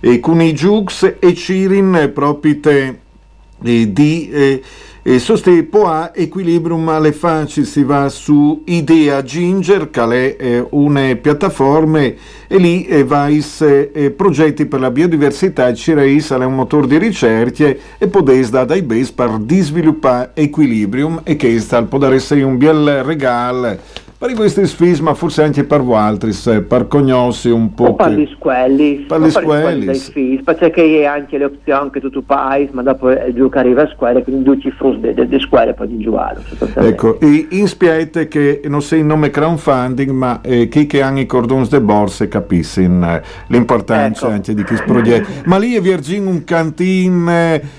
eh, 0.01 0.21
con 0.21 0.43
i 0.43 0.53
Jux 0.53 1.15
e 1.19 1.33
Cirin 1.33 2.11
proprio 2.13 2.59
eh, 2.63 3.91
di 3.91 4.29
eh, 4.31 4.63
eh, 5.03 5.19
soste 5.19 5.67
a 5.73 6.13
equilibrium 6.15 6.87
alle 6.91 7.13
facce 7.13 7.65
si 7.65 7.83
va 7.85 8.11
su 8.11 8.65
Idea 8.67 9.23
Ginger 9.23 9.89
che 9.89 10.37
è 10.37 10.37
eh, 10.39 10.67
una 10.73 11.15
piattaforma 11.15 12.01
e 12.01 12.17
lì 12.49 12.87
eh, 12.87 13.03
vais 13.03 13.63
eh, 13.63 14.13
progetti 14.15 14.67
per 14.67 14.81
la 14.81 14.91
biodiversità. 14.91 15.73
Cireis 15.73 16.33
è 16.33 16.45
un 16.45 16.55
motore 16.55 16.87
di 16.87 16.99
ricerca 16.99 17.75
e 17.97 18.09
podés 18.09 18.51
da 18.51 18.67
dai 18.67 18.83
base 18.83 19.11
per 19.15 19.41
sviluppare 19.49 20.33
equilibrium 20.35 21.23
e 21.25 21.37
che 21.37 21.59
sta 21.61 21.83
può 21.83 22.05
essere 22.05 22.43
un 22.43 22.59
bel 22.59 23.03
regalo 23.05 24.03
per 24.17 24.33
questi 24.35 24.67
sfis, 24.67 25.01
ma 25.01 25.13
forse 25.15 25.43
anche 25.43 25.65
per 25.65 25.83
voi 25.83 25.97
altri, 25.97 26.33
per 26.63 26.87
conoscere 26.89 27.55
un 27.55 27.75
po'. 27.75 27.95
Per 27.95 28.11
gli 28.13 28.29
squelli. 28.35 29.05
Per 29.07 29.21
gli 29.21 29.31
squelli. 29.31 30.43
Perché 30.45 30.71
c'è 30.71 31.05
anche 31.05 31.39
le 31.39 31.45
opzioni 31.45 31.91
che 31.91 32.01
tu, 32.01 32.11
tu 32.11 32.23
fai, 32.25 32.69
ma 32.73 32.83
dopo 32.83 33.11
il 33.11 33.35
gioco 33.35 33.59
arriva 33.59 33.83
a 33.83 33.89
squadre, 33.89 34.23
quindi 34.23 34.45
tu 34.45 34.59
ci 34.59 34.71
frus 34.71 34.99
delle 34.99 35.41
squadre 35.41 35.75
poi 35.75 35.89
di 35.89 35.99
giocare. 35.99 36.41
Ecco, 36.75 37.21
e 37.21 37.49
inspiate 37.51 38.29
che 38.29 38.63
non 38.67 38.83
sei 38.83 39.01
il 39.01 39.05
nome 39.05 39.31
crowdfunding, 39.31 40.11
ma 40.11 40.41
eh, 40.43 40.69
chi 40.69 40.87
che 40.87 41.03
hanno 41.03 41.21
i 41.21 41.27
cordons 41.27 41.69
de 41.69 41.81
borse 41.81 42.29
capiscono 42.29 43.17
eh, 43.17 43.23
l'importanza 43.49 44.27
ecco. 44.27 44.35
anche 44.35 44.55
di 44.55 44.63
questo 44.63 44.85
progetto. 44.87 45.29
ma 45.45 45.59
lì 45.59 45.75
è 45.75 45.81
Virgin 45.81 46.27
un 46.27 46.45
cantin, 46.45 47.29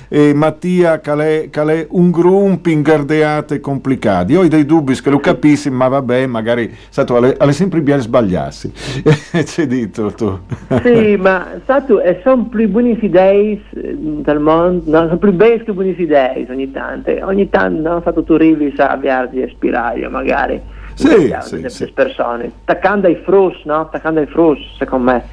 eh, 0.10 0.34
Mattia, 0.34 1.00
che 1.00 1.50
è 1.52 1.88
un 1.90 2.12
gruppo 2.12 2.70
ingardeate 2.70 3.60
complicato. 3.60 4.32
Io 4.32 4.42
ho 4.42 4.48
dei 4.48 4.66
dubbi 4.66 4.94
che 4.94 5.10
lo 5.10 5.20
capissi, 5.20 5.70
ma 5.70 5.88
vabbè, 5.88 6.25
magari 6.28 6.74
stato 6.90 7.16
alle, 7.16 7.36
alle 7.38 7.52
sempre 7.52 7.82
bien 7.82 8.00
sbagliarsi. 8.00 8.72
C'è 9.32 9.68
dito 9.68 10.12
tu. 10.12 10.40
sì, 10.84 11.16
ma 11.18 11.54
stato, 11.64 12.02
sono 12.24 12.46
più 12.46 12.68
buoni 12.70 12.98
idee 13.02 13.62
del 13.72 14.40
mondo, 14.40 14.84
no, 14.90 15.06
sono 15.06 15.18
più 15.18 15.32
bei 15.32 15.64
che 15.64 15.74
buoni 15.74 15.96
idee 15.98 16.46
ogni 16.50 16.72
tanto. 16.72 17.12
Ogni 17.22 17.50
tanto 17.50 17.90
no, 17.90 18.00
stato 18.02 18.24
tu 18.24 18.34
arrivi 18.34 18.74
a 18.78 18.88
avviarti 18.88 19.42
a 19.42 19.48
spiraglio 19.50 20.10
magari. 20.10 20.62
Sì, 20.96 21.36
sì, 21.42 21.64
sì. 21.68 21.92
persone. 21.92 22.52
Attaccando 22.64 23.08
ai 23.08 23.16
frus, 23.24 23.64
no? 23.66 23.82
Attaccando 23.82 24.22
ai 24.22 24.28
frus, 24.28 24.60
secondo 24.78 25.12
me 25.12 25.24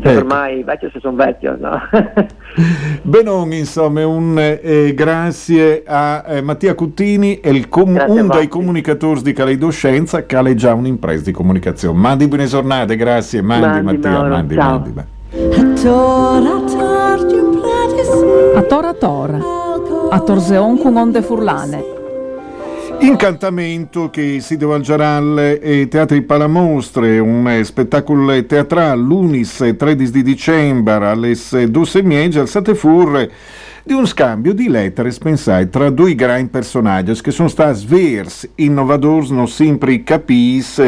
perché 0.00 0.18
ecco. 0.18 0.26
ormai 0.26 0.62
vecchio 0.62 0.90
se 0.90 1.00
sono 1.00 1.16
vecchio. 1.16 1.56
No? 1.58 1.80
Benon, 3.02 3.52
insomma, 3.52 4.06
un 4.06 4.38
eh, 4.38 4.92
grazie 4.94 5.82
a 5.86 6.24
eh, 6.26 6.40
Mattia 6.42 6.74
Cuttini, 6.74 7.40
il 7.44 7.68
com- 7.68 8.04
un 8.06 8.28
dei 8.28 8.48
comunicatori 8.48 9.22
di 9.22 9.32
Caleidoscienza, 9.32 10.26
che 10.26 10.36
ha 10.36 10.54
già 10.54 10.74
un'impresa 10.74 11.24
di 11.24 11.32
comunicazione. 11.32 11.98
Mandi 11.98 12.28
buone 12.28 12.46
giornate, 12.46 12.96
grazie. 12.96 13.42
Mandi, 13.42 13.66
mandi 13.66 13.82
Mattia, 13.84 14.10
Mauro, 14.10 14.28
mandi, 14.28 14.54
ciao. 14.54 14.70
mandi. 14.70 15.16
A 18.54 18.62
Tora 18.62 18.94
Tora, 18.94 19.38
a 20.10 20.20
Torseon 20.20 20.78
con 20.78 20.96
onde 20.96 21.22
furlane. 21.22 21.97
Incantamento 23.00 24.10
che 24.10 24.40
si 24.40 24.56
svolgerà 24.56 25.20
e 25.60 25.86
Teatri 25.88 26.22
Palamostre, 26.22 27.20
un 27.20 27.60
spettacolo 27.62 28.44
teatrale 28.44 29.00
l'Unis 29.00 29.74
13 29.76 30.10
di 30.10 30.22
dicembre 30.22 31.06
alle 31.06 31.32
12.30 31.32 32.38
al 32.38 32.48
Satefur 32.48 33.28
di 33.88 33.94
un 33.94 34.06
scambio 34.06 34.52
di 34.52 34.68
lettere 34.68 35.10
spensai 35.10 35.70
tra 35.70 35.88
due 35.88 36.14
grandi 36.14 36.50
personaggi 36.50 37.18
che 37.22 37.30
sono 37.30 37.48
stati 37.48 37.78
svers 37.78 38.46
innovatori 38.56 39.32
non 39.32 39.48
sempre 39.48 40.02
capis 40.02 40.78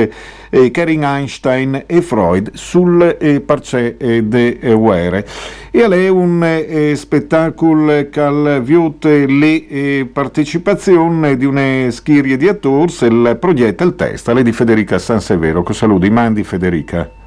eh, 0.51 0.71
Karin 0.71 1.03
Einstein 1.03 1.85
e 1.87 2.03
Freud 2.03 2.51
sul 2.53 3.17
eh, 3.19 3.41
parce 3.41 3.97
eh, 3.97 4.23
de 4.23 4.59
eh, 4.61 4.75
Were. 4.75 5.27
E 5.71 5.83
è 5.83 6.09
un 6.09 6.45
eh, 6.45 6.95
spettacolo 6.95 8.11
che 8.11 8.21
ha 8.21 8.59
visto 8.59 9.09
le 9.09 9.67
eh, 9.67 10.09
partecipazioni 10.13 11.39
di 11.39 11.47
una 11.47 11.91
schiria 11.91 12.37
di 12.37 12.49
attori, 12.49 12.93
il 13.01 13.39
progetto 13.41 13.83
il 13.83 13.95
testa, 13.97 14.35
le 14.35 14.43
di 14.43 14.53
Federica 14.53 14.99
Sansevero. 14.99 15.63
Che 15.63 15.73
saluti, 15.73 16.11
mandi 16.11 16.45
Federica. 16.45 17.20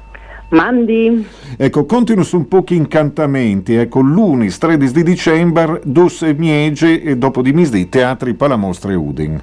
Mandi. 0.50 1.26
Ecco, 1.56 1.84
continuo 1.84 2.24
su 2.24 2.36
un 2.36 2.48
po' 2.48 2.64
incantamenti. 2.68 3.74
Ecco, 3.74 4.00
l'unis 4.00 4.58
13 4.58 4.92
di 4.92 5.02
dicembre, 5.02 5.80
dos 5.84 6.22
miege 6.22 7.02
e 7.02 7.16
dopo 7.16 7.42
di 7.42 7.52
misdì, 7.52 7.88
teatri 7.88 8.34
Palamostre 8.34 8.94
Udin. 8.94 9.40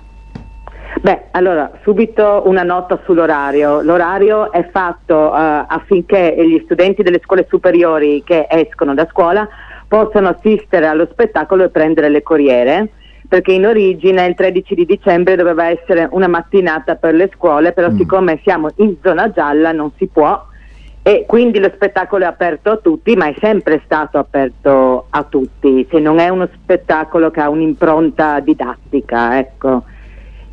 Beh, 1.02 1.30
allora, 1.32 1.72
subito 1.82 2.44
una 2.46 2.64
nota 2.64 3.00
sull'orario. 3.06 3.82
L'orario 3.82 4.52
è 4.52 4.70
fatto 4.72 5.16
uh, 5.16 5.66
affinché 5.68 6.36
gli 6.38 6.62
studenti 6.64 7.02
delle 7.02 7.20
scuole 7.24 7.48
superiori 7.50 8.22
che 8.24 8.46
escono 8.50 8.94
da 8.94 9.08
scuola 9.10 9.48
possano 9.88 10.30
assistere 10.30 10.86
allo 10.86 11.08
spettacolo 11.12 11.64
e 11.64 11.70
prendere 11.70 12.10
le 12.10 12.22
corriere, 12.22 12.90
perché 13.28 13.52
in 13.52 13.66
origine 13.66 14.26
il 14.26 14.36
13 14.36 14.76
di 14.76 14.86
dicembre 14.86 15.36
doveva 15.36 15.70
essere 15.70 16.08
una 16.12 16.28
mattinata 16.28 16.96
per 16.96 17.16
le 17.16 17.30
scuole, 17.34 17.72
però 17.72 17.90
mm. 17.90 17.98
siccome 17.98 18.40
siamo 18.44 18.70
in 18.76 18.96
zona 19.02 19.32
gialla 19.32 19.72
non 19.72 19.92
si 19.98 20.08
può 20.08 20.50
e 21.04 21.26
quindi 21.28 21.60
lo 21.60 21.72
spettacolo 21.74 22.26
è 22.26 22.28
aperto 22.28 22.72
a 22.72 22.78
tutti, 22.78 23.16
ma 23.16 23.26
è 23.26 23.34
sempre 23.40 23.82
stato 23.86 24.20
aperto 24.20 25.08
a 25.10 25.24
tutti, 25.24 25.88
se 25.90 26.00
non 26.00 26.20
è 26.20 26.30
uno 26.30 26.48
spettacolo 26.54 27.32
che 27.32 27.42
ha 27.42 27.50
un'impronta 27.50 28.40
didattica, 28.40 29.40
ecco. 29.40 29.84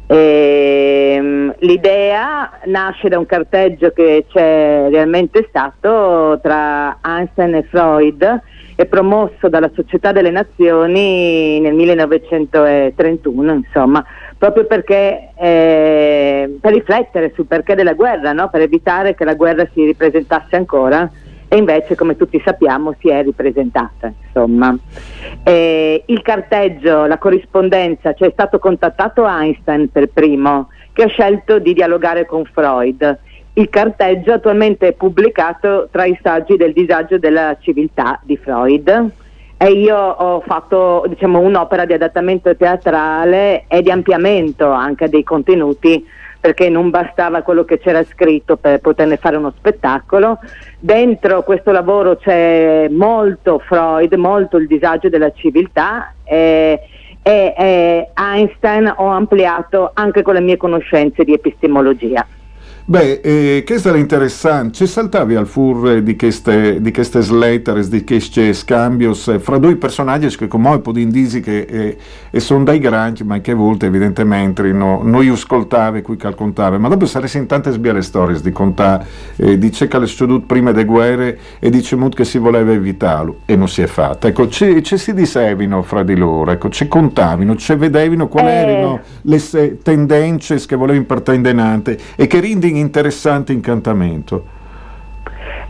E, 0.07 1.15
ehm, 1.17 1.55
l'idea 1.59 2.61
nasce 2.65 3.09
da 3.09 3.19
un 3.19 3.27
carteggio 3.27 3.91
che 3.91 4.25
c'è 4.27 4.87
realmente 4.91 5.45
stato 5.51 6.39
tra 6.43 6.97
Einstein 7.05 7.57
e 7.57 7.63
Freud 7.65 8.41
e 8.75 8.87
promosso 8.87 9.51
dalla 9.51 9.71
Società 9.75 10.13
delle 10.13 10.31
Nazioni 10.31 11.61
nel 11.61 11.75
1931, 11.75 13.53
insomma, 13.53 14.03
proprio 14.39 14.67
perché 14.67 15.31
eh, 15.35 16.59
per 16.61 16.73
riflettere 16.73 17.33
sul 17.35 17.47
perché 17.47 17.75
della 17.75 17.95
guerra, 17.95 18.33
no? 18.33 18.49
per 18.49 18.63
evitare 18.63 19.15
che 19.15 19.25
la 19.25 19.35
guerra 19.35 19.69
si 19.75 19.85
ripresentasse 19.85 20.55
ancora 20.55 21.11
e 21.49 21.57
invece 21.57 21.97
come 21.97 22.17
tutti 22.17 22.41
sappiamo 22.45 22.95
si 23.01 23.09
è 23.09 23.23
ripresentata. 23.23 24.13
Eh, 25.43 26.03
il 26.07 26.23
carteggio, 26.23 27.07
la 27.07 27.19
corrispondenza, 27.19 28.13
cioè 28.13 28.29
è 28.29 28.33
stato 28.33 28.59
contattato 28.59 29.27
Einstein 29.27 29.91
per 29.91 30.09
primo 30.09 30.69
che 30.93 31.05
ha 31.05 31.09
scelto 31.09 31.59
di 31.59 31.73
dialogare 31.73 32.27
con 32.27 32.45
Freud. 32.45 33.19
Il 33.55 33.69
carteggio 33.71 34.35
attualmente 34.35 34.89
è 34.89 34.93
pubblicato 34.93 35.89
tra 35.91 36.05
i 36.05 36.17
saggi 36.23 36.57
del 36.57 36.73
disagio 36.73 37.19
della 37.19 37.57
civiltà 37.59 38.21
di 38.23 38.37
Freud 38.37 39.11
e 39.61 39.73
io 39.73 39.97
ho 39.97 40.41
fatto 40.47 41.05
diciamo, 41.09 41.41
un'opera 41.41 41.85
di 41.85 41.93
adattamento 41.93 42.55
teatrale 42.55 43.65
e 43.67 43.83
di 43.83 43.91
ampliamento 43.91 44.71
anche 44.71 45.09
dei 45.09 45.25
contenuti 45.25 46.07
perché 46.41 46.69
non 46.69 46.91
bastava 46.91 47.43
quello 47.43 47.65
che 47.65 47.81
c'era 47.81 48.05
scritto 48.05 48.57
per 48.57 48.79
poterne 48.79 49.17
fare 49.17 49.37
uno 49.37 49.53
spettacolo. 49.57 50.39
Dentro 50.79 51.43
questo 51.43 51.73
lavoro 51.73 52.17
c'è 52.17 52.87
molto 52.89 53.59
Freud, 53.59 54.13
molto 54.15 54.57
il 54.59 54.69
disagio 54.69 55.09
della 55.09 55.33
civiltà 55.33 56.15
e, 56.23 56.81
e, 57.21 57.55
e 57.59 58.11
Einstein 58.15 58.95
ho 58.97 59.09
ampliato 59.09 59.91
anche 59.95 60.23
con 60.23 60.35
le 60.35 60.41
mie 60.41 60.57
conoscenze 60.57 61.25
di 61.25 61.33
epistemologia. 61.33 62.25
Beh, 62.91 63.21
eh, 63.23 63.65
che 63.67 63.77
sarà 63.77 63.99
interessante, 63.99 64.73
ci 64.73 64.87
saltavi 64.87 65.35
al 65.35 65.47
fur 65.47 66.01
di 66.01 66.17
queste, 66.17 66.81
di 66.81 66.91
queste 66.91 67.21
sletters, 67.21 67.89
di 67.89 68.03
questi 68.03 68.55
scambios 68.55 69.29
eh, 69.29 69.39
fra 69.39 69.59
due 69.59 69.77
personaggi 69.77 70.35
che 70.35 70.49
come 70.49 70.71
un 70.71 70.81
po' 70.81 70.93
di 70.93 71.03
indizi 71.03 71.41
che 71.41 71.67
eh, 71.69 71.99
e 72.31 72.41
sono 72.41 72.65
dai 72.65 72.79
grandi, 72.79 73.25
ma 73.25 73.41
che 73.41 73.51
a 73.51 73.57
volte 73.57 73.85
evidentemente 73.85 74.63
no, 74.73 75.03
noi 75.05 75.29
ascoltave 75.29 76.01
qui 76.01 76.17
che 76.17 76.35
contave, 76.35 76.79
ma 76.79 76.89
dopo 76.89 77.05
saresti 77.05 77.37
in 77.37 77.45
tante 77.45 77.73
sbiare 77.73 78.01
storie 78.01 78.41
di 78.41 78.53
contare, 78.53 79.05
eh, 79.37 79.59
dice 79.59 79.87
che 79.87 79.99
le 79.99 80.09
prima 80.47 80.73
delle 80.73 80.87
guerre 80.87 81.39
e 81.59 81.69
dice 81.69 81.95
molto 81.95 82.17
che 82.17 82.25
si 82.25 82.39
voleva 82.39 82.73
evitarlo 82.73 83.41
e 83.45 83.55
non 83.55 83.69
si 83.69 83.83
è 83.83 83.87
fatto. 83.87 84.29
Ecco, 84.29 84.49
ci, 84.49 84.83
ci 84.83 84.97
si 84.97 85.13
dicevano 85.13 85.83
fra 85.83 86.03
di 86.03 86.17
loro, 86.17 86.53
ecco, 86.53 86.71
ci 86.71 86.89
contavano, 86.89 87.55
ci 87.57 87.75
vedevano 87.75 88.29
quali 88.29 88.49
Eh. 88.49 88.53
erano 88.53 89.01
le 89.23 89.79
tendenze 89.83 90.57
che 90.65 90.75
volevano 90.75 91.05
partire 91.05 91.97
e 92.17 92.27
che 92.27 92.41
rindi 92.41 92.77
interessante 92.79 93.53
incantamento. 93.53 94.57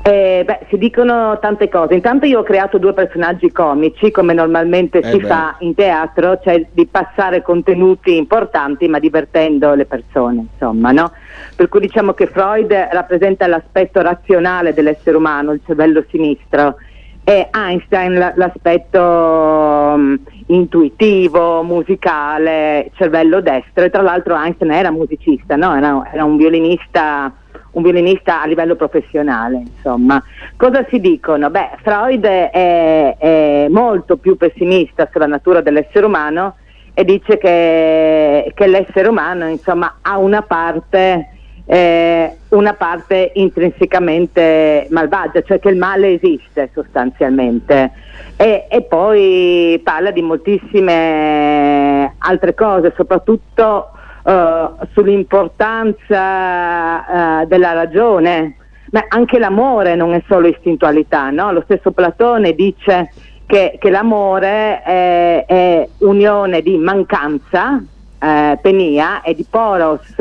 Eh, 0.02 0.42
beh, 0.46 0.60
si 0.70 0.78
dicono 0.78 1.38
tante 1.38 1.68
cose. 1.68 1.92
Intanto 1.94 2.24
io 2.24 2.38
ho 2.38 2.42
creato 2.42 2.78
due 2.78 2.94
personaggi 2.94 3.52
comici, 3.52 4.10
come 4.10 4.32
normalmente 4.32 5.00
Eh 5.00 5.10
si 5.10 5.18
beh. 5.18 5.26
fa 5.26 5.56
in 5.58 5.74
teatro, 5.74 6.38
cioè 6.42 6.66
di 6.72 6.86
passare 6.86 7.42
contenuti 7.42 8.16
importanti 8.16 8.88
ma 8.88 8.98
divertendo 8.98 9.74
le 9.74 9.84
persone, 9.84 10.46
insomma, 10.52 10.92
no? 10.92 11.12
Per 11.54 11.68
cui 11.68 11.80
diciamo 11.80 12.12
che 12.14 12.26
Freud 12.26 12.72
rappresenta 12.72 13.46
l'aspetto 13.46 14.00
razionale 14.00 14.72
dell'essere 14.72 15.16
umano, 15.16 15.52
il 15.52 15.60
cervello 15.66 16.02
sinistro, 16.08 16.76
e 17.24 17.48
Einstein 17.52 18.16
la- 18.16 18.32
l'aspetto 18.36 19.94
mm, 19.98 20.14
intuitivo, 20.48 21.62
musicale, 21.62 22.90
cervello 22.94 23.40
destro. 23.40 23.84
E 23.84 23.90
tra 23.90 24.02
l'altro 24.02 24.36
Einstein 24.36 24.72
era 24.72 24.90
musicista, 24.90 25.56
no? 25.56 25.74
era, 25.74 26.08
era 26.12 26.24
un 26.24 26.36
violinista 26.36 27.32
un 27.70 27.82
violinista 27.82 28.42
a 28.42 28.46
livello 28.46 28.74
professionale, 28.76 29.58
insomma. 29.58 30.22
Cosa 30.56 30.84
si 30.90 31.00
dicono? 31.00 31.50
Beh, 31.50 31.76
Freud 31.82 32.24
è, 32.24 33.16
è 33.16 33.66
molto 33.68 34.16
più 34.16 34.36
pessimista 34.36 35.08
sulla 35.12 35.26
natura 35.26 35.60
dell'essere 35.60 36.06
umano 36.06 36.56
e 36.94 37.04
dice 37.04 37.38
che, 37.38 38.52
che 38.54 38.66
l'essere 38.66 39.08
umano, 39.08 39.46
insomma, 39.46 39.98
ha 40.02 40.18
una 40.18 40.42
parte, 40.42 41.37
eh, 41.70 42.34
una 42.48 42.72
parte 42.72 43.30
intrinsecamente 43.34 44.86
malvagia, 44.90 45.42
cioè 45.42 45.58
che 45.58 45.68
il 45.68 45.76
male 45.76 46.14
esiste 46.14 46.70
sostanzialmente. 46.72 47.90
E, 48.36 48.66
e 48.70 48.80
poi 48.82 49.78
parla 49.84 50.10
di 50.10 50.22
moltissime 50.22 52.14
altre 52.16 52.54
cose, 52.54 52.94
soprattutto 52.96 53.90
eh, 54.24 54.68
sull'importanza 54.92 57.42
eh, 57.42 57.46
della 57.46 57.72
ragione. 57.72 58.56
Ma 58.90 59.04
anche 59.08 59.38
l'amore 59.38 59.94
non 59.94 60.14
è 60.14 60.22
solo 60.26 60.48
istintualità, 60.48 61.28
no? 61.28 61.52
Lo 61.52 61.60
stesso 61.64 61.90
Platone 61.90 62.54
dice 62.54 63.12
che, 63.44 63.76
che 63.78 63.90
l'amore 63.90 64.82
è, 64.82 65.44
è 65.46 65.86
unione 65.98 66.62
di 66.62 66.78
mancanza, 66.78 67.78
eh, 68.18 68.58
penia, 68.62 69.20
e 69.20 69.34
di 69.34 69.44
poros, 69.50 70.14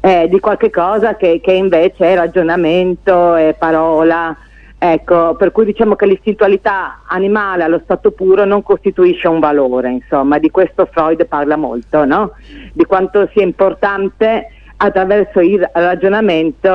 eh, 0.00 0.28
di 0.28 0.40
qualche 0.40 0.70
cosa 0.70 1.16
che, 1.16 1.40
che 1.42 1.52
invece 1.52 2.12
è 2.12 2.14
ragionamento, 2.14 3.34
è 3.34 3.54
parola. 3.58 4.36
Ecco, 4.76 5.34
per 5.36 5.50
cui 5.50 5.64
diciamo 5.64 5.96
che 5.96 6.04
l'istintualità 6.04 7.00
animale 7.06 7.62
allo 7.62 7.80
stato 7.84 8.10
puro 8.10 8.44
non 8.44 8.62
costituisce 8.62 9.28
un 9.28 9.40
valore, 9.40 9.90
insomma, 9.90 10.38
di 10.38 10.50
questo 10.50 10.86
Freud 10.90 11.24
parla 11.26 11.56
molto, 11.56 12.04
no? 12.04 12.32
Di 12.72 12.84
quanto 12.84 13.26
sia 13.32 13.42
importante 13.42 14.48
attraverso 14.76 15.40
il 15.40 15.66
ragionamento 15.72 16.70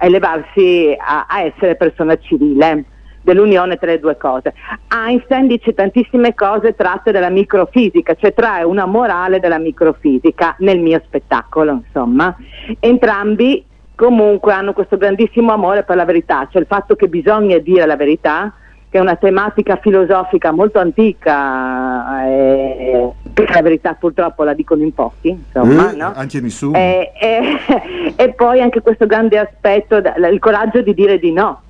elevarsi 0.00 0.96
a, 0.98 1.26
a 1.28 1.42
essere 1.42 1.76
persona 1.76 2.16
civile 2.16 2.84
dell'unione 3.22 3.76
tra 3.76 3.90
le 3.90 4.00
due 4.00 4.16
cose. 4.16 4.54
Einstein 4.88 5.46
dice 5.46 5.74
tantissime 5.74 6.34
cose 6.34 6.74
tratte 6.74 7.12
dalla 7.12 7.28
microfisica, 7.30 8.14
cioè 8.14 8.32
trae 8.34 8.62
una 8.64 8.86
morale 8.86 9.40
dalla 9.40 9.58
microfisica 9.58 10.56
nel 10.58 10.78
mio 10.80 11.00
spettacolo, 11.04 11.82
insomma. 11.84 12.34
Entrambi 12.78 13.64
comunque 13.94 14.52
hanno 14.52 14.72
questo 14.72 14.96
grandissimo 14.96 15.52
amore 15.52 15.82
per 15.82 15.96
la 15.96 16.04
verità, 16.06 16.48
cioè 16.50 16.62
il 16.62 16.66
fatto 16.66 16.96
che 16.96 17.08
bisogna 17.08 17.58
dire 17.58 17.84
la 17.84 17.96
verità, 17.96 18.52
che 18.88 18.98
è 18.98 19.00
una 19.00 19.14
tematica 19.14 19.76
filosofica 19.76 20.50
molto 20.50 20.78
antica, 20.80 22.26
eh, 22.26 23.08
perché 23.32 23.52
la 23.52 23.62
verità 23.62 23.92
purtroppo 23.94 24.42
la 24.42 24.54
dicono 24.54 24.82
in 24.82 24.92
pochi, 24.92 25.28
insomma, 25.28 25.92
Eh, 25.92 25.96
no? 25.96 26.12
Anche 26.14 26.40
nessuno. 26.40 26.76
E, 26.76 27.12
e- 27.20 28.14
e 28.16 28.32
poi 28.32 28.60
anche 28.60 28.80
questo 28.80 29.06
grande 29.06 29.38
aspetto, 29.38 29.96
il 29.96 30.38
coraggio 30.40 30.80
di 30.80 30.94
dire 30.94 31.18
di 31.18 31.32
no. 31.32 31.60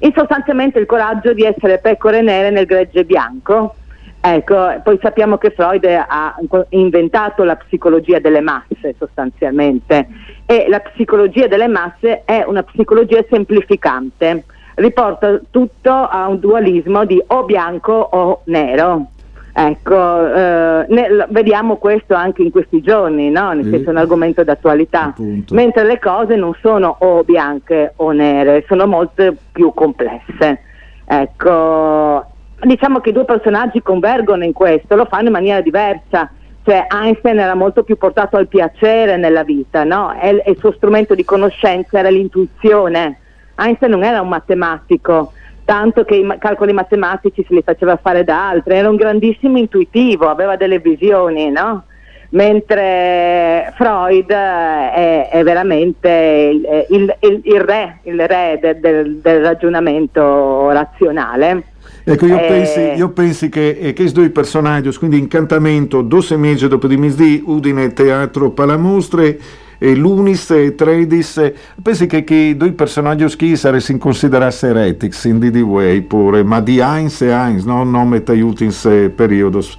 In 0.00 0.12
sostanzialmente 0.14 0.78
il 0.78 0.86
coraggio 0.86 1.32
di 1.32 1.42
essere 1.42 1.78
pecore 1.78 2.22
nere 2.22 2.50
nel 2.50 2.66
gregge 2.66 3.04
bianco. 3.04 3.74
Ecco, 4.20 4.80
poi 4.82 4.98
sappiamo 5.00 5.38
che 5.38 5.50
Freud 5.50 5.84
ha 5.84 6.34
inventato 6.70 7.44
la 7.44 7.56
psicologia 7.56 8.18
delle 8.18 8.40
masse 8.40 8.94
sostanzialmente 8.98 10.08
e 10.44 10.66
la 10.68 10.80
psicologia 10.80 11.46
delle 11.46 11.68
masse 11.68 12.22
è 12.24 12.42
una 12.44 12.64
psicologia 12.64 13.24
semplificante, 13.30 14.44
riporta 14.74 15.40
tutto 15.50 15.92
a 15.92 16.26
un 16.26 16.40
dualismo 16.40 17.04
di 17.04 17.22
o 17.28 17.44
bianco 17.44 17.92
o 17.92 18.40
nero. 18.44 19.10
Ecco, 19.60 20.32
eh, 20.34 20.86
ne- 20.88 21.26
vediamo 21.30 21.78
questo 21.78 22.14
anche 22.14 22.42
in 22.42 22.52
questi 22.52 22.80
giorni, 22.80 23.28
no? 23.28 23.50
nel 23.50 23.64
senso 23.64 23.88
è 23.88 23.90
un 23.90 23.96
argomento 23.96 24.44
d'attualità, 24.44 25.06
Appunto. 25.06 25.52
mentre 25.52 25.82
le 25.82 25.98
cose 25.98 26.36
non 26.36 26.54
sono 26.62 26.94
o 27.00 27.24
bianche 27.24 27.94
o 27.96 28.12
nere, 28.12 28.64
sono 28.68 28.86
molto 28.86 29.34
più 29.50 29.74
complesse. 29.74 30.60
Ecco, 31.04 32.24
diciamo 32.60 33.00
che 33.00 33.08
i 33.08 33.12
due 33.12 33.24
personaggi 33.24 33.82
convergono 33.82 34.44
in 34.44 34.52
questo, 34.52 34.94
lo 34.94 35.06
fanno 35.06 35.26
in 35.26 35.32
maniera 35.32 35.60
diversa. 35.60 36.30
Cioè 36.62 36.86
Einstein 36.88 37.40
era 37.40 37.54
molto 37.56 37.82
più 37.82 37.96
portato 37.98 38.36
al 38.36 38.46
piacere 38.46 39.16
nella 39.16 39.42
vita, 39.42 39.82
no? 39.82 40.14
E, 40.20 40.40
e 40.44 40.50
il 40.52 40.58
suo 40.58 40.70
strumento 40.70 41.16
di 41.16 41.24
conoscenza 41.24 41.98
era 41.98 42.10
l'intuizione. 42.10 43.18
Einstein 43.56 43.90
non 43.90 44.04
era 44.04 44.20
un 44.20 44.28
matematico, 44.28 45.32
tanto 45.68 46.04
che 46.04 46.14
i 46.16 46.22
ma- 46.22 46.38
calcoli 46.38 46.72
matematici 46.72 47.44
se 47.46 47.52
li 47.52 47.60
faceva 47.62 47.96
fare 47.96 48.24
da 48.24 48.48
altri, 48.48 48.72
era 48.76 48.88
un 48.88 48.96
grandissimo 48.96 49.58
intuitivo, 49.58 50.30
aveva 50.30 50.56
delle 50.56 50.78
visioni, 50.78 51.50
no? 51.50 51.84
Mentre 52.30 53.70
Freud 53.76 54.30
eh, 54.30 54.92
è, 54.92 55.28
è 55.30 55.42
veramente 55.42 56.08
il, 56.08 56.86
il- 56.88 57.16
il- 57.20 57.40
il 57.44 57.60
re, 57.60 57.98
il 58.04 58.26
re 58.26 58.58
de- 58.62 58.80
del- 58.80 59.16
del 59.16 59.42
ragionamento 59.44 60.70
razionale. 60.70 61.64
Ecco, 62.04 62.24
io, 62.24 62.38
Eh, 62.38 62.46
pensi, 62.48 62.80
io 62.96 63.10
pensi 63.10 63.50
che 63.50 63.76
eh, 63.78 63.92
questi 63.92 64.14
due 64.18 64.30
personaggi, 64.30 64.90
quindi 64.96 65.18
Incantamento, 65.18 66.00
Dosse 66.00 66.38
Mese 66.38 66.66
dopo 66.66 66.86
di 66.86 66.96
Misdì, 66.96 67.42
Udine 67.44 67.92
Teatro 67.92 68.50
Palamostre, 68.52 69.38
l'unis 69.78 70.50
e 70.50 70.74
tredis, 70.74 71.52
pensi 71.80 72.06
che, 72.06 72.24
che 72.24 72.54
due 72.56 72.72
personaggi 72.72 73.24
chi 73.36 73.56
saresti 73.56 73.92
in 73.92 73.98
considerasse 73.98 74.68
heretics 74.68 75.24
in 75.24 75.38
di 75.38 75.60
way 75.60 76.00
pure, 76.00 76.42
ma 76.42 76.60
di 76.60 76.80
Heinz 76.80 77.20
e 77.20 77.30
Heinz, 77.30 77.64
no? 77.64 77.84
nome 77.84 78.22
aiutins 78.26 78.88
periodos. 79.14 79.76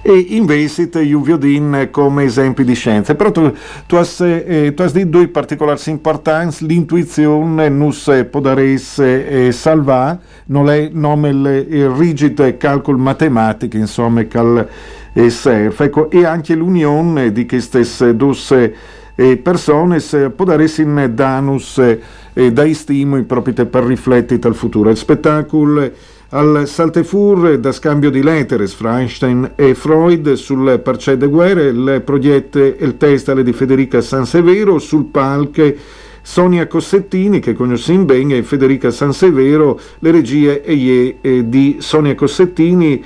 E 0.00 0.26
invece 0.30 0.88
io 1.00 1.20
vi 1.20 1.32
ho 1.32 1.90
come 1.90 2.24
esempi 2.24 2.64
di 2.64 2.74
scienze, 2.74 3.14
però 3.14 3.30
tu, 3.30 3.52
tu 3.86 3.96
hai 3.96 4.06
eh, 4.18 4.74
detto 4.74 5.04
due 5.04 5.28
particolari 5.28 5.80
importanti, 5.86 6.66
l'intuizione 6.66 7.68
nus 7.68 8.26
podares 8.30 8.98
eh, 8.98 9.52
salva, 9.52 10.18
non 10.46 10.70
è 10.70 10.88
nome 10.92 11.28
il 11.28 11.88
rigido 11.90 12.44
calcolo 12.56 12.98
matematico, 12.98 13.76
insomma, 13.76 14.24
cal 14.26 14.66
eh, 15.12 15.30
serve, 15.30 15.84
ecco, 15.84 16.10
e 16.10 16.24
anche 16.24 16.54
l'unione 16.54 17.32
di 17.32 17.46
queste 17.46 17.84
due 18.16 18.74
eh, 19.14 19.36
persone 19.36 20.00
può 20.34 20.44
dare 20.44 20.70
in 20.78 21.10
danus 21.14 21.78
eh, 21.78 22.52
dai 22.52 22.74
stimoli 22.74 23.22
proprio 23.22 23.66
per 23.66 23.84
riflettere 23.84 24.40
al 24.48 24.54
futuro. 24.54 24.90
Il 24.90 24.96
spettacolo 24.96 25.90
al 26.30 26.66
Saltefur 26.66 27.58
da 27.58 27.72
scambio 27.72 28.10
di 28.10 28.22
lettere 28.22 28.66
fra 28.66 28.98
Einstein 28.98 29.52
e 29.54 29.74
Freud 29.74 30.32
sul 30.32 30.80
Parcè 30.82 31.16
de 31.16 31.26
Guerre, 31.26 31.66
il 31.66 32.02
progetto 32.04 32.58
il 32.58 32.96
testale 32.96 33.42
di 33.42 33.52
Federica 33.52 34.00
Sansevero 34.00 34.78
sul 34.78 35.04
palco 35.04 35.74
Sonia 36.22 36.66
Cossettini 36.68 37.40
che 37.40 37.52
conosciamo 37.52 38.04
bene 38.04 38.38
e 38.38 38.42
Federica 38.44 38.90
Sansevero, 38.90 39.78
le 39.98 40.10
regie 40.10 40.62
e 40.62 41.44
di 41.48 41.76
Sonia 41.80 42.14
Cossettini 42.14 43.04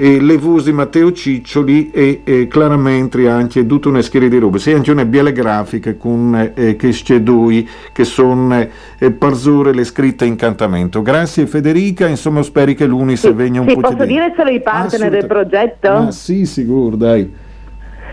e 0.00 0.20
le 0.20 0.38
voci 0.38 0.66
di 0.66 0.72
Matteo 0.72 1.10
Ciccioli 1.10 1.90
e, 1.90 2.20
e 2.22 2.46
chiaramente 2.46 3.28
anche 3.28 3.66
tutta 3.66 3.88
una 3.88 4.00
serie 4.00 4.28
di 4.28 4.38
robe, 4.38 4.60
sia 4.60 4.76
anche 4.76 4.92
una 4.92 5.04
biele 5.04 5.32
grafiche 5.32 5.96
con 5.96 6.52
eh, 6.54 6.76
che 6.76 8.04
sono 8.04 8.68
eh, 8.96 9.10
parzure 9.10 9.74
le 9.74 9.82
scritte 9.82 10.24
incantamento. 10.24 11.02
Grazie 11.02 11.46
Federica, 11.46 12.06
insomma 12.06 12.42
speri 12.42 12.76
che 12.76 12.86
l'Unis 12.86 13.26
sì, 13.26 13.32
venga 13.32 13.60
un 13.60 13.68
sì, 13.68 13.74
po' 13.74 13.80
posso 13.80 14.04
dire 14.04 14.32
solo 14.36 14.50
i 14.50 14.60
partner 14.60 15.10
del 15.10 15.26
progetto? 15.26 15.88
Ah, 15.88 16.10
sì, 16.12 16.46
sicuro, 16.46 16.94
dai. 16.94 17.34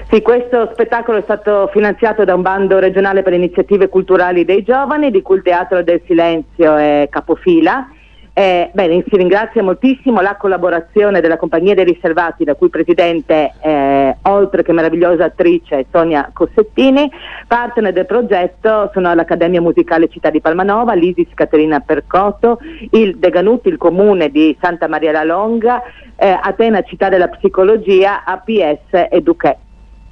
Sì, 0.10 0.24
questo 0.24 0.72
spettacolo 0.74 1.20
è 1.20 1.22
stato 1.22 1.70
finanziato 1.72 2.24
da 2.24 2.34
un 2.34 2.42
bando 2.42 2.80
regionale 2.80 3.22
per 3.22 3.34
iniziative 3.34 3.90
culturali 3.90 4.44
dei 4.44 4.64
giovani, 4.64 5.12
di 5.12 5.22
cui 5.22 5.36
il 5.36 5.44
Teatro 5.44 5.84
del 5.84 6.02
Silenzio 6.08 6.78
è 6.78 7.08
capofila 7.12 7.90
eh, 8.38 8.70
bene, 8.74 9.02
si 9.08 9.16
ringrazia 9.16 9.64
moltissimo 9.64 10.20
la 10.20 10.36
collaborazione 10.36 11.22
della 11.22 11.38
Compagnia 11.38 11.74
dei 11.74 11.86
Riservati, 11.86 12.44
la 12.44 12.56
cui 12.56 12.68
presidente, 12.68 13.54
eh, 13.62 14.18
oltre 14.24 14.62
che 14.62 14.74
meravigliosa 14.74 15.24
attrice, 15.24 15.86
Sonia 15.90 16.30
Cossettini. 16.34 17.10
Partner 17.48 17.94
del 17.94 18.06
progetto 18.06 18.90
sono 18.92 19.14
l'Accademia 19.14 19.62
Musicale 19.62 20.10
Città 20.10 20.32
di 20.32 20.42
Palmanova, 20.42 20.96
l'Isis 20.96 21.30
Caterina 21.34 21.80
Percotto, 21.80 22.60
il 22.92 23.16
Deganuti, 23.16 23.70
il 23.70 23.78
Comune 23.78 24.30
di 24.30 24.54
Santa 24.60 24.90
Maria 24.90 25.14
la 25.14 25.24
Longa, 25.24 25.82
eh, 26.18 26.38
Atena 26.42 26.82
Città 26.82 27.08
della 27.08 27.30
Psicologia, 27.30 28.26
APS 28.26 29.08
e 29.12 29.22
Duché. 29.22 29.60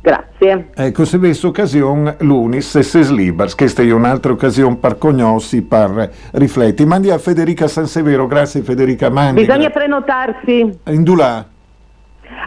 Grazie. 0.04 0.68
Ecco, 0.76 1.06
se 1.06 1.18
questa 1.18 1.48
occasione 1.48 2.18
l'Unis 2.20 2.76
e 2.76 2.84
Ses 2.84 3.10
Libers, 3.10 3.56
questa 3.56 3.84
è 3.84 3.90
un'altra 3.90 4.34
occasione 4.34 4.76
per 4.76 4.98
cognossi, 4.98 5.62
per 5.62 6.12
rifletti. 6.34 6.86
Mandi 6.86 7.10
a 7.10 7.18
Federica 7.18 7.70
Sansevero, 7.70 8.28
grazie 8.28 8.64
Federica 8.64 9.10
Mandi. 9.10 9.46
Bisogna 9.46 9.70
prenotarsi. 9.70 10.80
Indulà 10.88 11.48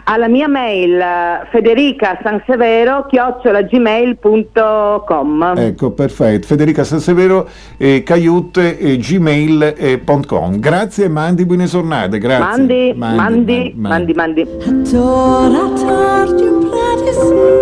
alla 0.03 0.27
mia 0.27 0.47
mail 0.47 1.03
federica 1.51 2.19
sansevero 2.21 3.07
chiocciolagmail.com 3.07 5.53
ecco 5.57 5.89
perfetto 5.91 6.45
federica 6.47 6.83
sansevero 6.83 7.47
eh, 7.77 8.03
caiute 8.03 8.77
eh, 8.77 8.97
gmail.com 8.97 10.59
grazie 10.59 11.07
mandi 11.09 11.45
buone 11.45 11.65
giornate 11.65 12.19
grazie 12.19 12.45
mandi 12.45 12.93
mandi 12.95 13.73
mandi 13.75 14.13
mandi, 14.13 14.13
mandi. 14.13 14.45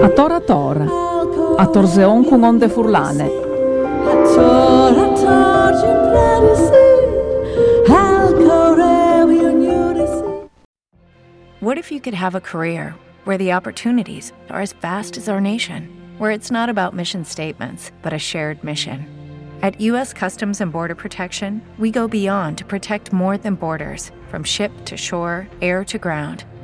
A 0.04 0.10
tora 0.16 0.40
tora 0.40 0.86
a 1.58 1.66
torseon 1.68 2.30
con 2.30 2.44
onde 2.44 2.68
furlane 2.68 3.28
a 4.12 4.16
tora 4.36 5.08
tora 5.16 5.66
What 11.66 11.80
if 11.80 11.92
you 11.92 12.00
could 12.00 12.14
have 12.14 12.36
a 12.36 12.42
career 12.42 12.94
where 13.24 13.40
the 13.40 13.52
opportunities 13.54 14.32
are 14.52 14.62
as 14.62 14.74
vast 14.74 15.18
as 15.18 15.28
our 15.28 15.42
nation, 15.42 15.90
where 16.20 16.30
it's 16.30 16.52
not 16.52 16.70
about 16.70 16.94
mission 16.94 17.26
statements, 17.26 17.92
but 18.04 18.14
a 18.14 18.20
shared 18.20 18.64
mission? 18.64 19.08
At 19.64 19.82
U.S. 19.82 20.14
Customs 20.14 20.62
and 20.62 20.72
Border 20.72 20.94
Protection, 20.94 21.64
we 21.80 21.90
go 21.90 22.08
beyond 22.08 22.60
to 22.60 22.66
protect 22.66 23.12
more 23.12 23.36
than 23.40 23.56
borders 23.56 24.12
from 24.30 24.44
ship 24.44 24.72
to 24.86 24.96
shore, 24.96 25.48
air 25.60 25.84
to 25.86 25.98
ground, 25.98 26.46